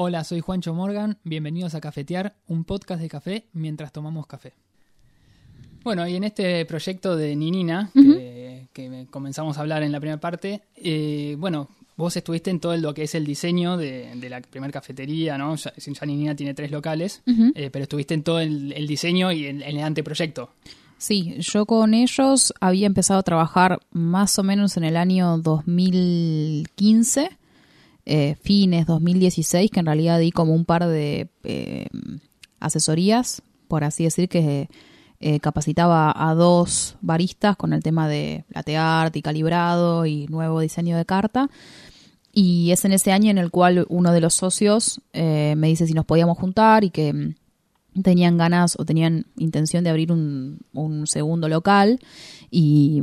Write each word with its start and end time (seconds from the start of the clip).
Hola, 0.00 0.22
soy 0.22 0.38
Juancho 0.38 0.74
Morgan, 0.74 1.18
bienvenidos 1.24 1.74
a 1.74 1.80
Cafetear, 1.80 2.36
un 2.46 2.62
podcast 2.62 3.02
de 3.02 3.08
café 3.08 3.46
mientras 3.52 3.90
tomamos 3.90 4.28
café. 4.28 4.52
Bueno, 5.82 6.06
y 6.06 6.14
en 6.14 6.22
este 6.22 6.64
proyecto 6.66 7.16
de 7.16 7.34
Ninina, 7.34 7.90
que, 7.92 8.68
que 8.72 9.08
comenzamos 9.10 9.58
a 9.58 9.60
hablar 9.60 9.82
en 9.82 9.90
la 9.90 9.98
primera 9.98 10.20
parte, 10.20 10.62
eh, 10.76 11.34
bueno, 11.40 11.68
vos 11.96 12.16
estuviste 12.16 12.48
en 12.48 12.60
todo 12.60 12.76
lo 12.76 12.94
que 12.94 13.02
es 13.02 13.16
el 13.16 13.26
diseño 13.26 13.76
de, 13.76 14.14
de 14.14 14.30
la 14.30 14.40
primera 14.40 14.70
cafetería, 14.70 15.36
¿no? 15.36 15.56
Ya, 15.56 15.72
ya 15.76 16.06
Ninina 16.06 16.36
tiene 16.36 16.54
tres 16.54 16.70
locales, 16.70 17.20
eh, 17.56 17.68
pero 17.72 17.82
estuviste 17.82 18.14
en 18.14 18.22
todo 18.22 18.38
el, 18.38 18.72
el 18.74 18.86
diseño 18.86 19.32
y 19.32 19.46
en, 19.46 19.62
en 19.62 19.78
el 19.78 19.82
anteproyecto. 19.82 20.52
Sí, 20.96 21.34
yo 21.38 21.66
con 21.66 21.94
ellos 21.94 22.54
había 22.60 22.86
empezado 22.86 23.18
a 23.18 23.24
trabajar 23.24 23.80
más 23.90 24.38
o 24.38 24.44
menos 24.44 24.76
en 24.76 24.84
el 24.84 24.96
año 24.96 25.38
2015, 25.38 27.36
eh, 28.10 28.36
fines 28.40 28.86
2016, 28.86 29.70
que 29.70 29.80
en 29.80 29.86
realidad 29.86 30.18
di 30.18 30.30
como 30.30 30.54
un 30.54 30.64
par 30.64 30.86
de 30.86 31.28
eh, 31.44 31.88
asesorías, 32.58 33.42
por 33.68 33.84
así 33.84 34.04
decir, 34.04 34.30
que 34.30 34.70
eh, 35.20 35.40
capacitaba 35.40 36.14
a 36.16 36.34
dos 36.34 36.96
baristas 37.02 37.58
con 37.58 37.74
el 37.74 37.82
tema 37.82 38.08
de 38.08 38.46
latte 38.48 38.78
art 38.78 39.14
y 39.14 39.20
calibrado 39.20 40.06
y 40.06 40.26
nuevo 40.28 40.60
diseño 40.60 40.96
de 40.96 41.04
carta. 41.04 41.50
Y 42.32 42.70
es 42.70 42.86
en 42.86 42.92
ese 42.92 43.12
año 43.12 43.30
en 43.30 43.36
el 43.36 43.50
cual 43.50 43.84
uno 43.90 44.10
de 44.12 44.22
los 44.22 44.32
socios 44.32 45.02
me 45.12 45.68
dice 45.68 45.86
si 45.86 45.92
nos 45.92 46.06
podíamos 46.06 46.38
juntar 46.38 46.84
y 46.84 46.90
que 46.90 47.12
mm, 47.12 48.02
tenían 48.02 48.38
ganas 48.38 48.76
o 48.78 48.86
tenían 48.86 49.26
intención 49.36 49.84
de 49.84 49.90
abrir 49.90 50.12
un, 50.12 50.60
un 50.72 51.06
segundo 51.06 51.46
local 51.48 52.00
y 52.50 53.02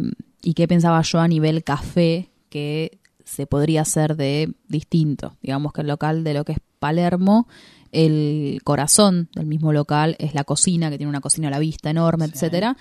qué 0.56 0.68
pensaba 0.68 1.00
yo 1.04 1.20
a 1.20 1.28
nivel 1.28 1.64
café 1.64 2.32
que 2.50 2.98
se 3.26 3.46
podría 3.48 3.82
hacer 3.82 4.16
de 4.16 4.54
distinto. 4.70 5.36
Digamos 5.42 5.74
que 5.74 5.82
el 5.82 5.88
local 5.88 6.24
de 6.24 6.34
lo 6.34 6.46
que 6.46 6.54
es 6.54 6.60
Palermo, 6.80 7.48
el 7.92 8.62
corazón 8.64 9.30
del 9.36 9.46
mismo 9.46 9.74
local 9.74 10.16
es 10.20 10.34
la 10.34 10.44
cocina, 10.44 10.90
que 10.90 10.98
tiene 10.98 11.10
una 11.10 11.22
cocina 11.22 11.50
a 11.50 11.52
la 11.52 11.60
vista 11.60 11.90
enorme, 11.90 12.26
Sí. 12.28 12.32
etcétera, 12.36 12.78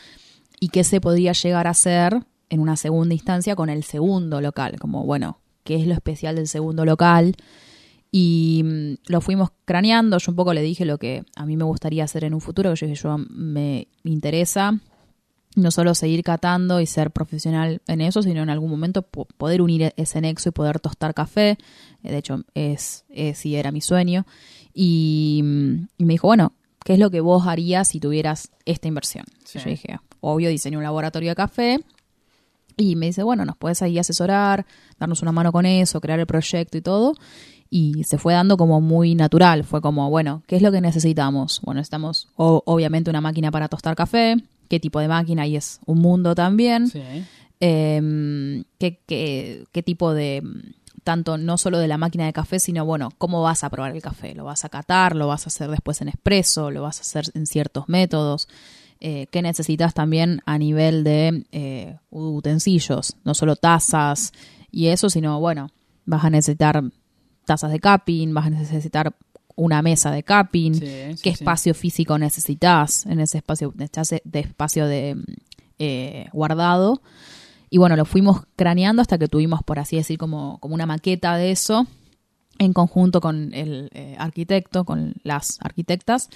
y 0.61 0.69
qué 0.69 0.84
se 0.84 1.00
podría 1.00 1.33
llegar 1.33 1.67
a 1.67 1.70
hacer 1.70 2.22
en 2.50 2.61
una 2.61 2.77
segunda 2.77 3.15
instancia 3.15 3.56
con 3.56 3.70
el 3.70 3.83
segundo 3.83 4.41
local, 4.41 4.78
como 4.78 5.05
bueno, 5.05 5.41
qué 5.65 5.77
es 5.77 5.87
lo 5.87 5.95
especial 5.95 6.37
del 6.37 6.47
segundo 6.47 6.84
local. 6.84 7.34
Y 8.12 8.62
mm, 8.65 8.95
lo 9.09 9.20
fuimos 9.20 9.50
craneando, 9.65 10.19
yo 10.19 10.31
un 10.31 10.37
poco 10.37 10.55
le 10.55 10.62
dije 10.62 10.84
lo 10.84 10.98
que 10.98 11.25
a 11.34 11.47
mí 11.47 11.56
me 11.56 11.65
gustaría 11.65 12.05
hacer 12.05 12.22
en 12.25 12.34
un 12.34 12.41
futuro, 12.41 12.72
que 12.75 12.87
yo 12.87 12.95
yo 12.95 13.19
me 13.19 13.89
interesa 14.05 14.78
no 15.55 15.70
solo 15.70 15.94
seguir 15.94 16.22
catando 16.24 16.80
y 16.80 16.86
ser 16.86 17.10
profesional 17.10 17.80
en 17.86 18.00
eso, 18.00 18.22
sino 18.22 18.42
en 18.42 18.50
algún 18.50 18.70
momento 18.70 19.02
po- 19.02 19.27
poder 19.38 19.62
unir 19.62 19.92
ese 19.97 20.20
nexo 20.20 20.48
y 20.48 20.52
poder 20.52 20.80
tostar 20.80 21.14
café. 21.14 21.50
Eh, 22.02 22.10
De 22.10 22.19
hecho, 22.19 22.42
es, 22.55 23.05
es 23.08 23.44
y 23.47 23.55
era 23.56 23.70
mi 23.70 23.80
sueño. 23.80 24.27
Y, 24.72 25.41
mm, 25.44 25.75
y 25.98 26.05
me 26.05 26.14
dijo, 26.14 26.27
bueno, 26.27 26.52
¿qué 26.84 26.94
es 26.94 26.98
lo 26.98 27.10
que 27.10 27.20
vos 27.20 27.47
harías 27.47 27.88
si 27.88 28.00
tuvieras 28.00 28.50
esta 28.64 28.88
inversión? 28.88 29.25
Sí. 29.44 29.58
Yo 29.60 29.70
dije, 29.70 29.98
obvio, 30.20 30.48
diseño 30.48 30.78
un 30.78 30.84
laboratorio 30.84 31.30
de 31.30 31.36
café. 31.36 31.80
Y 32.77 32.97
me 32.97 33.06
dice, 33.06 33.22
bueno, 33.22 33.44
nos 33.44 33.56
puedes 33.56 33.80
ahí 33.82 33.98
asesorar, 34.00 34.66
darnos 34.98 35.22
una 35.22 35.30
mano 35.30 35.52
con 35.52 35.64
eso, 35.64 36.00
crear 36.00 36.19
el 36.19 36.27
proyecto 36.27 36.77
y 36.77 36.80
todo. 36.80 37.14
Y 37.70 38.02
se 38.05 38.19
fue 38.19 38.34
dando 38.34 38.56
como 38.56 38.80
muy 38.80 39.14
natural. 39.14 39.62
Fue 39.62 39.80
como, 39.80 40.10
bueno, 40.10 40.42
¿qué 40.48 40.56
es 40.56 40.62
lo 40.62 40.72
que 40.72 40.80
necesitamos? 40.80 41.60
Bueno, 41.62 41.78
necesitamos 41.78 42.28
o- 42.36 42.62
obviamente 42.66 43.10
una 43.10 43.20
máquina 43.20 43.52
para 43.52 43.69
tostar 43.69 43.94
café. 43.94 44.36
¿Qué 44.75 44.80
tipo 44.80 44.98
de 44.98 45.06
máquina? 45.06 45.47
Y 45.47 45.55
es 45.55 45.78
un 45.86 46.00
mundo 46.00 46.34
también. 46.34 46.89
Sí. 46.89 47.00
Eh, 47.61 48.64
¿qué, 48.77 49.00
qué, 49.06 49.66
qué 49.70 49.83
tipo 49.84 50.12
de, 50.12 50.42
tanto 51.05 51.39
no 51.39 51.58
solo 51.58 51.78
de 51.78 51.86
la 51.86 51.97
máquina 51.97 52.27
de 52.27 52.33
café, 52.33 52.58
sino 52.58 52.84
bueno, 52.84 53.11
cómo 53.16 53.41
vas 53.41 53.62
a 53.62 53.70
probar 53.70 53.94
el 53.94 54.03
café? 54.03 54.34
¿Lo 54.34 54.42
vas 54.42 54.64
a 54.64 54.69
catar? 54.69 55.14
¿Lo 55.14 55.28
vas 55.28 55.47
a 55.47 55.50
hacer 55.50 55.70
después 55.70 56.00
en 56.00 56.08
expreso? 56.08 56.72
¿Lo 56.72 56.83
vas 56.83 56.98
a 56.98 57.03
hacer 57.03 57.27
en 57.34 57.47
ciertos 57.47 57.89
métodos? 57.89 58.48
Eh, 58.98 59.28
¿Qué 59.31 59.42
necesitas 59.42 59.94
también 59.94 60.41
a 60.44 60.58
nivel 60.58 61.05
de 61.05 61.47
eh, 61.53 61.99
utensilios? 62.10 63.15
No 63.22 63.34
solo 63.34 63.54
tazas 63.54 64.32
y 64.72 64.88
eso, 64.88 65.09
sino 65.09 65.38
bueno, 65.38 65.70
vas 66.04 66.25
a 66.25 66.31
necesitar 66.31 66.82
tazas 67.44 67.70
de 67.70 67.78
cupping, 67.78 68.34
vas 68.34 68.47
a 68.47 68.50
necesitar 68.50 69.15
una 69.56 69.82
mesa 69.82 70.10
de 70.10 70.22
cupping, 70.22 70.75
Sí, 70.75 70.81
qué 70.81 71.12
sí, 71.16 71.22
sí. 71.22 71.28
espacio 71.31 71.75
físico 71.75 72.19
necesitas 72.19 73.06
en 73.06 73.20
ese 73.20 73.38
espacio 73.38 73.72
de, 73.75 73.88
de 74.25 74.41
espacio 74.41 74.87
de 74.87 75.16
eh, 75.78 76.26
guardado. 76.32 77.03
Y 77.70 77.78
bueno, 77.78 77.97
lo 77.97 78.04
fuimos 78.04 78.43
craneando 78.56 79.03
hasta 79.03 79.19
que 79.19 79.28
tuvimos, 79.28 79.62
por 79.64 79.78
así 79.78 79.97
decir, 79.97 80.19
como, 80.19 80.59
como 80.59 80.75
una 80.75 80.87
maqueta 80.87 81.37
de 81.37 81.50
eso 81.50 81.87
en 82.59 82.72
conjunto 82.72 83.20
con 83.20 83.53
el 83.53 83.91
eh, 83.94 84.14
arquitecto, 84.19 84.84
con 84.84 85.14
las 85.25 85.59
arquitectas. 85.60 86.31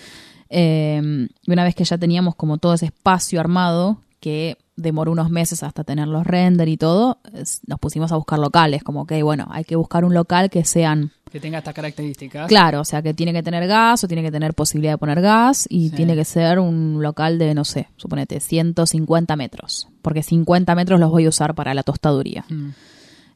Eh, 0.50 1.28
y 1.42 1.52
una 1.52 1.64
vez 1.64 1.74
que 1.74 1.84
ya 1.84 1.98
teníamos 1.98 2.34
como 2.34 2.58
todo 2.58 2.74
ese 2.74 2.86
espacio 2.86 3.38
armado, 3.38 3.98
que 4.20 4.58
demoró 4.74 5.12
unos 5.12 5.30
meses 5.30 5.62
hasta 5.62 5.84
tener 5.84 6.08
los 6.08 6.26
render 6.26 6.68
y 6.68 6.76
todo, 6.76 7.18
nos 7.66 7.78
pusimos 7.78 8.10
a 8.12 8.16
buscar 8.16 8.38
locales, 8.38 8.82
como 8.82 9.06
que, 9.06 9.22
bueno, 9.22 9.46
hay 9.50 9.64
que 9.64 9.76
buscar 9.76 10.04
un 10.04 10.14
local 10.14 10.50
que 10.50 10.64
sean 10.64 11.12
Que 11.30 11.40
tenga 11.40 11.58
estas 11.58 11.74
características. 11.74 12.48
Claro, 12.48 12.80
o 12.80 12.84
sea, 12.84 13.02
que 13.02 13.14
tiene 13.14 13.32
que 13.32 13.42
tener 13.42 13.66
gas 13.66 14.02
o 14.04 14.08
tiene 14.08 14.22
que 14.22 14.30
tener 14.30 14.54
posibilidad 14.54 14.94
de 14.94 14.98
poner 14.98 15.20
gas 15.20 15.66
y 15.68 15.90
Sí. 15.90 15.96
tiene 15.96 16.14
que 16.16 16.24
ser 16.24 16.58
un 16.58 17.02
local 17.02 17.38
de, 17.38 17.54
no 17.54 17.64
sé, 17.64 17.88
suponete, 17.96 18.40
150 18.40 19.36
metros, 19.36 19.88
porque 20.02 20.22
50 20.22 20.74
metros 20.74 20.98
los 21.00 21.10
voy 21.10 21.26
a 21.26 21.28
usar 21.28 21.54
para 21.54 21.74
la 21.74 21.82
tostaduría. 21.82 22.44
Mm. 22.48 22.68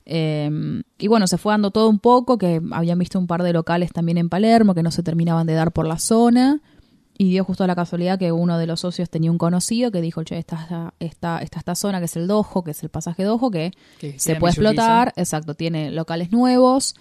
Eh, 0.04 0.82
y 0.98 1.08
bueno, 1.08 1.26
se 1.26 1.38
fue 1.38 1.53
dando 1.53 1.70
todo 1.70 1.88
un 1.88 1.98
poco, 1.98 2.38
que 2.38 2.60
habían 2.72 2.98
visto 2.98 3.19
un 3.19 3.26
par 3.26 3.42
de 3.42 3.53
locales 3.53 3.92
también 3.92 4.19
en 4.19 4.28
Palermo 4.28 4.74
que 4.74 4.82
no 4.82 4.91
se 4.91 5.03
terminaban 5.03 5.47
de 5.47 5.54
dar 5.54 5.72
por 5.72 5.86
la 5.86 5.98
zona. 5.98 6.60
Y 7.19 7.28
dio 7.28 7.44
justo 7.44 7.66
la 7.66 7.76
casualidad 7.76 8.19
que 8.19 8.32
uno 8.32 8.56
de 8.59 8.66
los 8.66 8.80
socios 8.80 9.10
tenía 9.10 9.30
un 9.30 9.38
conocido 9.38 9.92
que 9.92 10.00
dijo, 10.00 10.24
che, 10.24 10.38
está 10.38 10.56
esta, 10.98 11.38
esta, 11.38 11.59
esta 11.59 11.74
zona 11.74 11.98
que 11.98 12.06
es 12.06 12.16
el 12.16 12.26
Dojo, 12.26 12.64
que 12.64 12.70
es 12.72 12.82
el 12.82 12.88
pasaje 12.88 13.22
Dojo, 13.22 13.50
que 13.50 13.70
Que 14.00 14.19
se 14.19 14.34
puede 14.36 14.53
explotar, 14.53 15.12
exacto, 15.16 15.54
tiene 15.54 15.91
locales 15.91 16.32
nuevos 16.32 16.97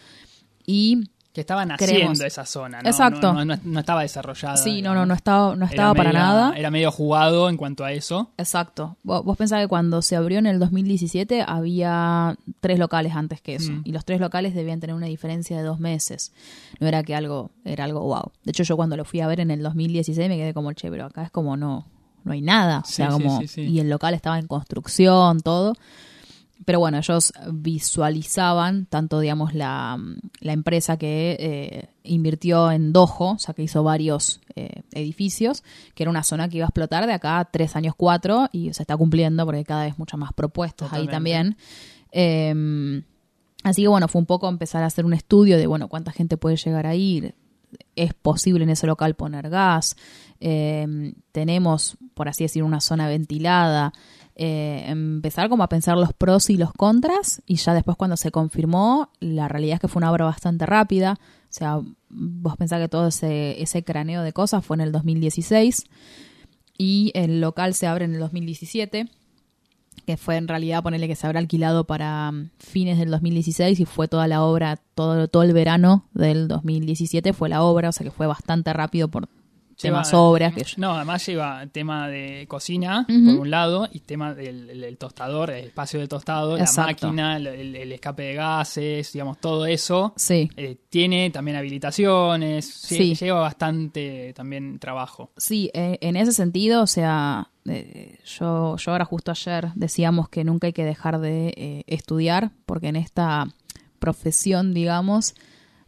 y 0.65 1.09
Que 1.33 1.39
estaban 1.41 1.71
haciendo 1.71 2.25
esa 2.25 2.45
zona, 2.45 2.81
¿no? 2.81 2.89
Exacto. 2.89 3.31
No, 3.31 3.45
no- 3.45 3.55
no- 3.55 3.61
no 3.63 3.79
estaba 3.79 4.01
desarrollada. 4.01 4.57
Sí, 4.57 4.81
no, 4.81 4.93
no, 4.93 5.05
no 5.05 5.13
estaba, 5.13 5.55
no 5.55 5.63
estaba 5.65 5.93
para 5.93 6.11
nada. 6.11 6.53
Era 6.57 6.69
medio 6.71 6.91
jugado 6.91 7.47
en 7.49 7.55
cuanto 7.55 7.85
a 7.85 7.93
eso. 7.93 8.31
Exacto. 8.37 8.97
Vos, 9.03 9.23
vos 9.23 9.37
pensás 9.37 9.61
que 9.61 9.69
cuando 9.69 10.01
se 10.01 10.17
abrió 10.17 10.39
en 10.39 10.45
el 10.45 10.59
2017 10.59 11.45
había 11.47 12.35
tres 12.59 12.79
locales 12.79 13.15
antes 13.15 13.39
que 13.39 13.55
eso. 13.55 13.71
Mm. 13.71 13.81
Y 13.85 13.91
los 13.93 14.03
tres 14.03 14.19
locales 14.19 14.53
debían 14.53 14.81
tener 14.81 14.93
una 14.93 15.05
diferencia 15.07 15.55
de 15.55 15.63
dos 15.63 15.79
meses. 15.79 16.33
No 16.81 16.87
era 16.87 17.01
que 17.03 17.15
algo, 17.15 17.51
era 17.63 17.85
algo 17.85 18.01
wow. 18.01 18.33
De 18.43 18.51
hecho, 18.51 18.63
yo 18.63 18.75
cuando 18.75 18.97
lo 18.97 19.05
fui 19.05 19.21
a 19.21 19.27
ver 19.27 19.39
en 19.39 19.51
el 19.51 19.63
2016 19.63 20.27
me 20.27 20.35
quedé 20.35 20.53
como, 20.53 20.73
che, 20.73 20.89
pero 20.91 21.05
acá 21.05 21.23
es 21.23 21.31
como 21.31 21.55
no, 21.55 21.85
no 22.25 22.33
hay 22.33 22.41
nada. 22.41 22.79
O 22.79 22.85
sea, 22.89 23.07
sí, 23.09 23.13
como, 23.13 23.39
sí, 23.39 23.47
sí. 23.47 23.61
y 23.61 23.79
el 23.79 23.89
local 23.89 24.13
estaba 24.13 24.37
en 24.37 24.47
construcción, 24.47 25.39
todo. 25.39 25.75
Pero 26.65 26.79
bueno, 26.79 26.97
ellos 26.97 27.33
visualizaban 27.51 28.85
tanto, 28.85 29.19
digamos, 29.19 29.53
la, 29.53 29.99
la 30.39 30.53
empresa 30.53 30.97
que 30.97 31.35
eh, 31.39 31.89
invirtió 32.03 32.71
en 32.71 32.93
Dojo, 32.93 33.31
o 33.31 33.39
sea, 33.39 33.53
que 33.53 33.63
hizo 33.63 33.83
varios 33.83 34.41
eh, 34.55 34.83
edificios, 34.91 35.63
que 35.95 36.03
era 36.03 36.09
una 36.09 36.23
zona 36.23 36.49
que 36.49 36.57
iba 36.57 36.65
a 36.65 36.69
explotar 36.69 37.07
de 37.07 37.13
acá 37.13 37.39
a 37.39 37.45
tres 37.45 37.75
años, 37.75 37.95
cuatro, 37.97 38.47
y 38.51 38.73
se 38.73 38.83
está 38.83 38.95
cumpliendo 38.95 39.45
porque 39.45 39.65
cada 39.65 39.85
vez 39.85 39.97
muchas 39.97 40.19
más 40.19 40.33
propuestas 40.33 40.93
ahí 40.93 41.07
también. 41.07 41.57
Eh, 42.11 43.03
así 43.63 43.81
que 43.81 43.87
bueno, 43.87 44.07
fue 44.07 44.19
un 44.19 44.27
poco 44.27 44.47
empezar 44.47 44.83
a 44.83 44.87
hacer 44.87 45.05
un 45.05 45.13
estudio 45.13 45.57
de, 45.57 45.65
bueno, 45.65 45.87
cuánta 45.87 46.11
gente 46.11 46.37
puede 46.37 46.57
llegar 46.57 46.85
a 46.85 46.95
ir, 46.95 47.33
es 47.95 48.13
posible 48.13 48.63
en 48.63 48.69
ese 48.69 48.87
local 48.87 49.15
poner 49.15 49.49
gas, 49.49 49.95
eh, 50.39 51.13
tenemos, 51.31 51.97
por 52.13 52.27
así 52.27 52.43
decir, 52.43 52.63
una 52.63 52.81
zona 52.81 53.07
ventilada, 53.07 53.93
eh, 54.35 54.85
empezar 54.87 55.49
como 55.49 55.63
a 55.63 55.69
pensar 55.69 55.97
los 55.97 56.13
pros 56.13 56.49
y 56.49 56.57
los 56.57 56.71
contras 56.73 57.41
y 57.45 57.55
ya 57.55 57.73
después 57.73 57.97
cuando 57.97 58.17
se 58.17 58.31
confirmó, 58.31 59.09
la 59.19 59.47
realidad 59.47 59.75
es 59.75 59.79
que 59.81 59.87
fue 59.87 59.99
una 59.99 60.11
obra 60.11 60.25
bastante 60.25 60.65
rápida, 60.65 61.19
o 61.21 61.53
sea, 61.53 61.81
vos 62.09 62.57
pensás 62.57 62.79
que 62.79 62.87
todo 62.87 63.07
ese, 63.07 63.61
ese 63.61 63.83
craneo 63.83 64.23
de 64.23 64.33
cosas 64.33 64.65
fue 64.65 64.77
en 64.77 64.81
el 64.81 64.91
2016 64.91 65.83
y 66.77 67.11
el 67.13 67.41
local 67.41 67.73
se 67.73 67.87
abre 67.87 68.05
en 68.05 68.13
el 68.13 68.19
2017 68.19 69.09
que 70.11 70.17
fue 70.17 70.35
en 70.35 70.47
realidad 70.47 70.83
ponerle 70.83 71.07
que 71.07 71.15
se 71.15 71.25
habrá 71.25 71.39
alquilado 71.39 71.85
para 71.85 72.31
mm, 72.31 72.49
fines 72.59 72.97
del 72.97 73.09
2016 73.11 73.79
y 73.79 73.85
fue 73.85 74.07
toda 74.09 74.27
la 74.27 74.43
obra, 74.43 74.77
todo, 74.93 75.29
todo 75.29 75.43
el 75.43 75.53
verano 75.53 76.05
del 76.13 76.49
2017 76.49 77.31
fue 77.31 77.47
la 77.47 77.63
obra, 77.63 77.89
o 77.89 77.91
sea 77.93 78.03
que 78.03 78.11
fue 78.11 78.27
bastante 78.27 78.73
rápido 78.73 79.07
por 79.07 79.29
temas 79.81 80.09
Lleva- 80.11 80.21
obras. 80.23 80.53
Que 80.53 80.65
No, 80.77 80.91
además 80.95 81.25
lleva 81.25 81.65
tema 81.67 82.07
de 82.07 82.45
cocina, 82.47 83.05
por 83.07 83.15
un 83.39 83.49
lado, 83.49 83.87
y 83.91 83.99
tema 83.99 84.33
del, 84.33 84.67
del- 84.67 84.81
del 84.81 84.97
tostador, 84.97 85.49
el 85.51 85.65
espacio 85.65 85.99
del 85.99 86.07
tostado, 86.09 86.57
Exacto. 86.57 87.07
la 87.07 87.11
máquina, 87.13 87.37
el, 87.37 87.91
escape 87.91 88.23
de 88.23 88.33
gases, 88.35 89.11
digamos, 89.13 89.39
todo 89.39 89.65
eso. 89.65 90.13
Sí, 90.15 90.49
Eh, 90.57 90.77
tiene 90.89 91.29
también 91.31 91.57
habilitaciones, 91.57 92.65
Sí. 92.65 93.15
lleva 93.15 93.39
bastante 93.41 94.33
también 94.35 94.79
trabajo. 94.79 95.31
sí, 95.37 95.69
eh, 95.73 95.97
en 96.01 96.15
ese 96.15 96.31
sentido, 96.33 96.83
o 96.83 96.87
sea, 96.87 97.49
eh, 97.65 98.17
yo, 98.25 98.75
yo 98.77 98.91
ahora 98.91 99.05
justo 99.05 99.31
ayer 99.31 99.69
decíamos 99.75 100.29
que 100.29 100.43
nunca 100.43 100.67
hay 100.67 100.73
que 100.73 100.85
dejar 100.85 101.19
de 101.19 101.83
estudiar, 101.87 102.51
porque 102.65 102.87
en 102.87 102.95
esta 102.95 103.47
profesión, 103.99 104.73
digamos, 104.73 105.35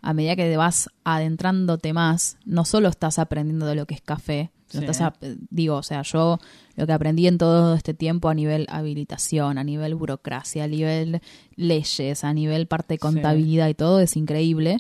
a 0.04 0.14
medida 0.14 0.36
que 0.36 0.56
vas 0.58 0.90
adentrándote 1.04 1.94
más, 1.94 2.38
no 2.46 2.66
solo 2.66 2.90
estás 2.90 3.18
aprendiendo 3.18 3.66
de 3.66 3.76
lo 3.76 3.86
que 3.88 3.96
es 3.96 4.02
café, 4.02 4.52
Sí. 4.68 4.80
estás, 4.84 5.14
digo, 5.52 5.76
o 5.76 5.84
sea, 5.84 6.02
yo 6.02 6.40
lo 6.76 6.88
que 6.88 6.94
aprendí 6.94 7.28
en 7.28 7.38
todo 7.38 7.76
este 7.76 7.94
tiempo 7.94 8.30
a 8.30 8.34
nivel 8.34 8.66
habilitación, 8.70 9.60
a 9.60 9.64
nivel 9.64 9.94
burocracia, 9.94 10.64
a 10.64 10.68
nivel 10.68 11.22
leyes, 11.56 12.24
a 12.24 12.34
nivel 12.34 12.66
parte 12.66 12.96
de 12.96 12.98
contabilidad 12.98 13.68
y 13.70 13.76
todo 13.76 14.00
es 14.00 14.18
increíble. 14.18 14.80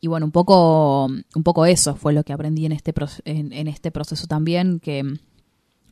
Y 0.00 0.08
bueno, 0.08 0.26
un 0.26 0.32
poco, 0.32 1.04
un 1.06 1.42
poco 1.44 1.66
eso 1.66 1.94
fue 1.94 2.12
lo 2.12 2.24
que 2.24 2.32
aprendí 2.32 2.66
en 2.66 2.72
este, 2.72 2.92
en 3.24 3.68
este 3.68 3.92
proceso 3.92 4.26
también, 4.26 4.80
que 4.80 5.04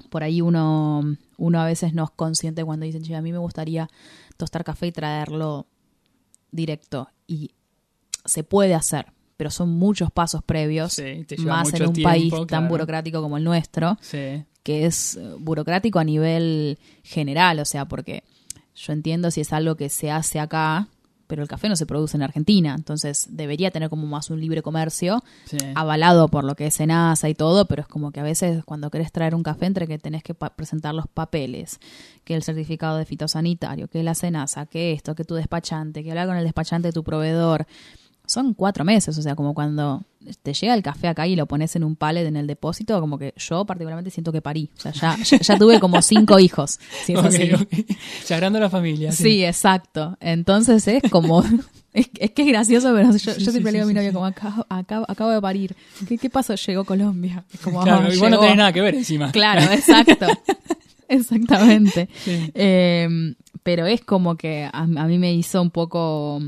por 0.08 0.24
ahí 0.24 0.40
uno, 0.40 1.16
uno 1.38 1.60
a 1.60 1.64
veces 1.66 1.94
no 1.94 2.04
es 2.04 2.10
consciente 2.10 2.64
cuando 2.64 2.84
dicen, 2.84 3.04
che, 3.04 3.14
a 3.14 3.22
mí 3.22 3.30
me 3.30 3.38
gustaría 3.38 3.88
tostar 4.36 4.64
café 4.64 4.88
y 4.88 4.92
traerlo 4.92 5.66
directo. 6.50 7.08
Y 7.28 7.52
se 8.25 8.44
puede 8.44 8.75
hacer, 8.75 9.06
pero 9.37 9.50
son 9.50 9.70
muchos 9.70 10.11
pasos 10.11 10.43
previos, 10.43 10.94
Sí, 10.94 11.25
más 11.38 11.72
en 11.72 11.87
un 11.87 11.93
tiempo, 11.93 12.11
país 12.11 12.34
tan 12.46 12.69
burocrático 12.69 13.22
como 13.22 13.37
el 13.37 13.44
nuestro, 13.44 13.96
Sí, 14.00 14.44
que 14.62 14.87
es 14.87 15.17
eh, 15.17 15.34
burocrático 15.38 15.99
a 15.99 16.05
nivel 16.05 16.78
general, 17.02 17.58
o 17.61 17.64
sea, 17.64 17.87
porque 17.87 18.22
yo 18.75 18.93
entiendo 18.93 19.31
si 19.31 19.40
es 19.40 19.52
algo 19.52 19.76
que 19.76 19.88
se 19.88 20.11
hace 20.11 20.38
acá, 20.40 20.88
pero 21.31 21.43
el 21.43 21.49
café 21.49 21.69
no 21.69 21.76
se 21.76 21.87
produce 21.87 22.17
en 22.17 22.25
Argentina, 22.25 22.75
entonces 22.76 23.28
debería 23.31 23.70
tener 23.70 23.88
como 23.88 24.05
más 24.05 24.31
un 24.31 24.40
libre 24.40 24.62
comercio, 24.62 25.23
sí. 25.44 25.58
avalado 25.76 26.26
por 26.26 26.43
lo 26.43 26.56
que 26.56 26.66
es 26.66 26.75
Senasa 26.75 27.28
y 27.28 27.34
todo, 27.34 27.66
pero 27.66 27.82
es 27.82 27.88
como 27.88 28.11
que 28.11 28.19
a 28.19 28.25
veces 28.25 28.64
cuando 28.64 28.90
querés 28.90 29.12
traer 29.12 29.37
un 29.37 29.44
café 29.44 29.66
entre 29.66 29.87
que 29.87 29.96
tenés 29.96 30.25
que 30.25 30.34
presentar 30.34 30.93
los 30.93 31.06
papeles, 31.06 31.78
que 32.25 32.34
el 32.34 32.43
certificado 32.43 32.96
de 32.96 33.05
fitosanitario, 33.05 33.87
que 33.87 34.02
la 34.02 34.16
Senasa, 34.16 34.66
que 34.66 34.93
esto, 34.93 35.14
que 35.14 35.23
tu 35.23 35.37
despachante, 35.37 36.02
que 36.02 36.11
hablar 36.11 36.26
con 36.26 36.37
el 36.37 36.43
despachante 36.43 36.88
de 36.88 36.93
tu 36.93 37.05
proveedor, 37.05 37.66
son 38.30 38.54
cuatro 38.54 38.84
meses, 38.84 39.16
o 39.18 39.22
sea, 39.22 39.34
como 39.34 39.54
cuando 39.54 40.02
te 40.42 40.52
llega 40.52 40.74
el 40.74 40.82
café 40.82 41.08
acá 41.08 41.26
y 41.26 41.34
lo 41.34 41.46
pones 41.46 41.74
en 41.76 41.82
un 41.84 41.96
pallet 41.96 42.26
en 42.26 42.36
el 42.36 42.46
depósito, 42.46 43.00
como 43.00 43.18
que 43.18 43.32
yo 43.36 43.64
particularmente 43.64 44.10
siento 44.10 44.32
que 44.32 44.40
parí, 44.42 44.70
o 44.76 44.80
sea, 44.80 44.92
ya, 44.92 45.16
ya, 45.22 45.38
ya 45.38 45.58
tuve 45.58 45.80
como 45.80 46.00
cinco 46.02 46.38
hijos, 46.38 46.78
si 47.04 47.14
es 47.14 47.18
Ok, 47.18 47.24
así. 47.26 47.52
ok. 47.54 47.68
Ya 48.28 48.36
agrando 48.36 48.60
la 48.60 48.70
familia. 48.70 49.12
Sí, 49.12 49.44
exacto. 49.44 50.16
Entonces 50.20 50.86
es 50.88 51.02
como. 51.10 51.42
Es, 51.92 52.08
es 52.20 52.30
que 52.30 52.42
es 52.42 52.48
gracioso, 52.48 52.92
pero 52.94 53.10
yo, 53.10 53.18
Sí, 53.18 53.26
yo 53.26 53.34
sí, 53.34 53.50
siempre 53.50 53.72
sí, 53.72 53.78
le 53.78 53.78
digo 53.78 53.82
a 53.82 53.88
mi 53.88 53.94
novio, 53.94 54.12
como 54.12 54.24
acabo, 54.24 54.64
acabo, 54.68 55.04
acabo 55.08 55.30
de 55.32 55.40
parir. 55.40 55.74
¿Qué, 56.06 56.18
¿Qué 56.18 56.30
pasó? 56.30 56.54
Llegó 56.54 56.84
Colombia. 56.84 57.42
Como, 57.64 57.82
Claro, 57.82 58.12
igual 58.14 58.30
no 58.30 58.38
tenés 58.38 58.56
nada 58.58 58.72
que 58.72 58.80
ver 58.80 58.94
encima. 58.94 59.32
Claro, 59.32 59.62
exacto. 59.72 60.28
Exactamente. 61.08 62.08
Eh, 62.54 63.34
pero 63.64 63.86
es 63.86 64.02
como 64.02 64.36
que 64.36 64.64
a, 64.64 64.82
a 64.82 64.86
mí 64.86 65.18
me 65.18 65.32
hizo 65.34 65.60
un 65.60 65.70
poco 65.70 66.40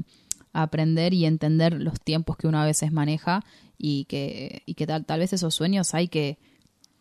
aprender 0.52 1.14
y 1.14 1.24
entender 1.24 1.74
los 1.74 2.00
tiempos 2.00 2.36
que 2.36 2.46
uno 2.46 2.60
a 2.60 2.64
veces 2.66 2.92
maneja 2.92 3.44
y 3.78 4.04
que, 4.04 4.62
y 4.66 4.74
que 4.74 4.86
tal, 4.86 5.04
tal 5.04 5.20
vez 5.20 5.32
esos 5.32 5.54
sueños 5.54 5.94
hay 5.94 6.08
que 6.08 6.38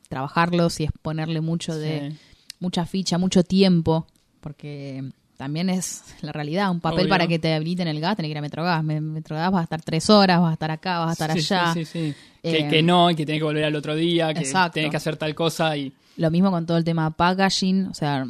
trabajarlos 0.10 0.80
y 0.80 0.84
exponerle 0.86 1.42
mucho 1.42 1.76
de 1.76 2.14
mucha 2.60 2.86
ficha, 2.86 3.18
mucho 3.18 3.44
tiempo, 3.44 4.08
porque 4.40 5.04
también 5.38 5.70
es 5.70 6.04
la 6.22 6.32
realidad. 6.32 6.70
Un 6.70 6.80
papel 6.82 7.02
Obvio. 7.02 7.10
para 7.10 7.28
que 7.28 7.40
te 7.40 7.54
habiliten 7.54 7.88
el 7.88 8.00
gas, 8.00 8.16
tenés 8.16 8.28
que 8.30 8.32
ir 8.34 8.38
a 8.38 8.42
Metrogas. 8.42 8.84
Me- 8.84 9.02
Metrogas 9.02 9.52
vas 9.52 9.62
a 9.62 9.64
estar 9.64 9.82
tres 9.82 10.10
horas, 10.10 10.40
vas 10.40 10.52
a 10.52 10.54
estar 10.54 10.70
acá, 10.72 11.00
vas 11.00 11.10
a 11.10 11.14
estar 11.14 11.32
Sí, 11.40 11.54
allá. 11.54 11.74
Sí, 11.74 11.86
sí. 11.86 12.14
Eh, 12.44 12.52
que, 12.64 12.68
que 12.68 12.84
no, 12.84 13.10
y 13.10 13.16
que 13.16 13.26
tenés 13.26 13.40
que 13.40 13.46
volver 13.46 13.64
al 13.64 13.76
otro 13.76 13.96
día, 13.96 14.34
que 14.34 14.42
Exacto. 14.42 14.74
tenés 14.76 14.92
que 14.92 14.98
hacer 14.98 15.18
tal 15.18 15.34
cosa 15.36 15.76
y... 15.78 15.92
Lo 16.18 16.30
mismo 16.30 16.52
con 16.52 16.66
todo 16.66 16.78
el 16.78 16.84
tema 16.84 17.10
packaging, 17.10 17.88
o 17.88 17.94
sea, 17.94 18.28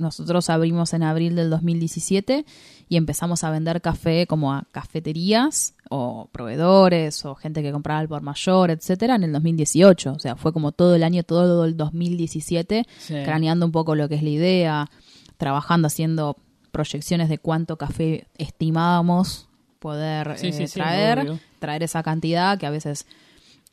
nosotros 0.00 0.50
abrimos 0.50 0.92
en 0.94 1.02
abril 1.02 1.36
del 1.36 1.50
2017 1.50 2.44
y 2.88 2.96
empezamos 2.96 3.44
a 3.44 3.50
vender 3.50 3.80
café 3.80 4.26
como 4.26 4.52
a 4.52 4.64
cafeterías 4.72 5.74
o 5.90 6.28
proveedores 6.32 7.24
o 7.24 7.34
gente 7.34 7.62
que 7.62 7.70
compraba 7.72 8.00
al 8.00 8.08
por 8.08 8.22
mayor, 8.22 8.70
etcétera, 8.70 9.14
en 9.14 9.24
el 9.24 9.32
2018. 9.32 10.12
O 10.12 10.18
sea, 10.18 10.36
fue 10.36 10.52
como 10.52 10.72
todo 10.72 10.94
el 10.94 11.02
año, 11.04 11.22
todo 11.22 11.64
el 11.64 11.76
2017, 11.76 12.84
Sí. 12.98 13.14
craneando 13.24 13.66
un 13.66 13.72
poco 13.72 13.94
lo 13.94 14.08
que 14.08 14.16
es 14.16 14.22
la 14.22 14.30
idea, 14.30 14.90
trabajando, 15.36 15.86
haciendo 15.86 16.36
proyecciones 16.72 17.28
de 17.28 17.38
cuánto 17.38 17.76
café 17.76 18.26
estimábamos 18.38 19.48
poder 19.78 20.36
Sí, 20.38 20.48
eh, 20.48 20.52
sí, 20.52 20.74
traer, 20.74 21.38
traer 21.58 21.82
esa 21.82 22.02
cantidad 22.02 22.58
que 22.58 22.66
a 22.66 22.70
veces 22.70 23.06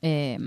eh, 0.02 0.38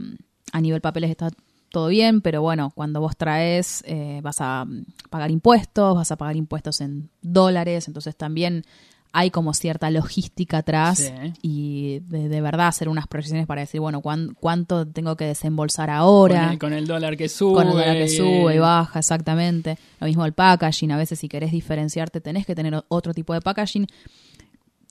a 0.52 0.60
nivel 0.60 0.80
papeles 0.80 1.10
está 1.10 1.30
todo 1.70 1.88
bien, 1.88 2.20
pero 2.20 2.42
bueno, 2.42 2.72
cuando 2.74 3.00
vos 3.00 3.16
traes 3.16 3.82
eh, 3.86 4.20
vas 4.22 4.40
a 4.40 4.64
mm, 4.64 4.84
pagar 5.08 5.30
impuestos, 5.30 5.94
vas 5.96 6.10
a 6.12 6.16
pagar 6.16 6.36
impuestos 6.36 6.80
en 6.80 7.08
dólares, 7.22 7.86
entonces 7.88 8.16
también 8.16 8.64
hay 9.12 9.30
como 9.32 9.54
cierta 9.54 9.90
logística 9.90 10.58
atrás 10.58 10.98
Sí. 10.98 11.32
y 11.42 11.98
de, 12.08 12.28
de 12.28 12.40
verdad 12.40 12.68
hacer 12.68 12.88
unas 12.88 13.08
proyecciones 13.08 13.44
para 13.46 13.62
decir, 13.62 13.80
bueno, 13.80 14.00
cuán- 14.02 14.36
cuánto 14.38 14.86
tengo 14.86 15.16
que 15.16 15.24
desembolsar 15.24 15.90
ahora 15.90 16.42
Con 16.42 16.50
el, 16.52 16.58
con 16.60 16.72
el 16.74 16.86
dólar 16.86 17.16
que 17.16 17.28
sube. 17.28 17.54
con 17.54 17.66
el 17.66 17.72
dólar 17.74 17.96
que 17.96 18.08
sube 18.08 18.54
y 18.54 18.58
baja, 18.58 19.00
exactamente. 19.00 19.78
Lo 20.00 20.06
mismo 20.06 20.24
el 20.26 20.32
packaging, 20.32 20.92
a 20.92 20.96
veces 20.96 21.18
si 21.18 21.28
querés 21.28 21.50
diferenciarte 21.50 22.20
tenés 22.20 22.46
que 22.46 22.54
tener 22.54 22.84
otro 22.88 23.12
tipo 23.12 23.34
de 23.34 23.40
packaging, 23.40 23.88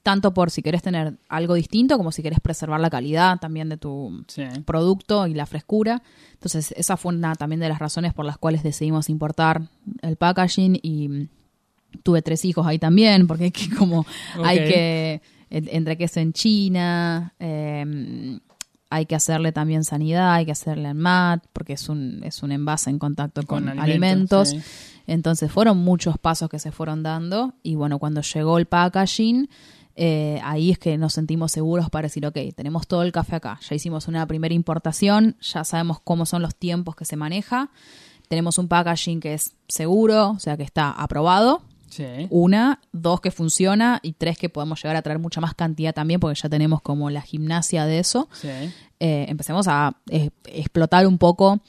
tanto 0.04 0.34
por 0.34 0.50
si 0.52 0.62
querés 0.62 0.82
tener 0.82 1.18
algo 1.28 1.54
distinto 1.56 1.98
como 1.98 2.12
si 2.12 2.22
querés 2.24 2.40
preservar 2.40 2.80
la 2.80 2.90
calidad 2.90 3.38
también 3.40 3.68
de 3.70 3.78
tu 3.78 4.24
Sí. 4.28 4.44
producto 4.66 5.28
y 5.28 5.34
la 5.34 5.46
frescura. 5.46 6.02
Entonces, 6.34 6.74
esa 6.78 6.96
fue 6.98 7.14
una 7.14 7.36
también 7.36 7.60
de 7.60 7.70
las 7.70 7.80
razones 7.80 8.14
por 8.14 8.26
las 8.26 8.38
cuales 8.38 8.64
decidimos 8.64 9.10
importar 9.10 9.64
el 10.02 10.16
packaging 10.16 10.80
y 10.82 11.08
mm, 11.10 11.28
tuve 12.04 12.22
tres 12.22 12.46
hijos 12.46 12.66
ahí 12.66 12.80
también, 12.80 13.28
porque 13.28 13.46
hay 13.46 13.52
que 13.52 13.70
como 13.76 14.06
hay 14.44 14.58
que 14.60 15.22
en- 15.50 15.68
entre 15.72 15.98
que 15.98 16.04
es 16.06 16.16
en 16.18 16.32
China, 16.34 17.34
eh, 17.40 18.40
hay 18.92 19.06
que 19.06 19.16
hacerle 19.16 19.52
también 19.52 19.84
sanidad, 19.84 20.34
hay 20.34 20.46
que 20.46 20.52
hacerle 20.52 20.88
al 20.88 20.96
MAT, 20.96 21.44
porque 21.54 21.74
es 21.74 21.90
un, 21.90 22.22
es 22.24 22.42
un 22.42 22.52
envase 22.52 22.90
en 22.90 22.98
contacto 23.00 23.44
con, 23.44 23.66
Con 23.66 23.80
alimentos. 23.80 24.50
alimentos, 24.50 24.70
Entonces 25.06 25.52
fueron 25.52 25.78
muchos 25.78 26.18
pasos 26.18 26.50
que 26.50 26.58
se 26.60 26.72
fueron 26.72 27.04
dando 27.04 27.54
y 27.64 27.76
bueno, 27.76 28.00
cuando 28.00 28.22
llegó 28.22 28.58
el 28.58 28.66
packaging, 28.66 29.48
eh, 30.02 30.40
ahí 30.46 30.72
es 30.72 30.80
que 30.80 30.98
nos 30.98 31.12
sentimos 31.14 31.52
seguros 31.52 31.90
para 31.90 32.06
decir, 32.08 32.26
ok, 32.26 32.38
tenemos 32.56 32.88
todo 32.88 33.04
el 33.04 33.12
café 33.12 33.36
acá, 33.36 33.60
ya 33.68 33.76
hicimos 33.76 34.08
una 34.08 34.26
primera 34.26 34.54
importación, 34.56 35.36
ya 35.42 35.66
sabemos 35.66 36.00
cómo 36.02 36.26
son 36.26 36.42
los 36.42 36.56
tiempos 36.56 36.96
que 36.96 37.04
se 37.04 37.18
maneja, 37.18 37.70
tenemos 38.30 38.58
un 38.58 38.70
packaging 38.70 39.20
que 39.20 39.34
es 39.34 39.56
seguro, 39.68 40.30
o 40.32 40.40
sea 40.40 40.56
que 40.56 40.64
está 40.64 40.90
aprobado, 40.92 41.62
Sí. 41.90 42.06
una, 42.30 42.80
dos 42.92 43.20
que 43.20 43.32
funciona 43.32 44.00
y 44.04 44.14
tres 44.14 44.38
que 44.38 44.48
podemos 44.48 44.82
llegar 44.82 44.96
a 44.96 45.02
traer 45.02 45.18
mucha 45.20 45.42
más 45.42 45.56
cantidad 45.56 45.94
también 45.94 46.20
porque 46.20 46.40
ya 46.40 46.48
tenemos 46.48 46.82
como 46.84 47.10
la 47.10 47.22
gimnasia 47.22 47.86
de 47.88 47.98
eso. 47.98 48.30
Sí. 48.32 48.48
Eh, 49.00 49.26
empecemos 49.28 49.68
a 49.68 49.98
eh, 50.12 50.30
explotar 50.46 51.08
un 51.08 51.18
poco 51.18 51.60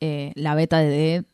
la 0.00 0.54
beta 0.54 0.78
de, 0.78 0.88
de 0.88 1.24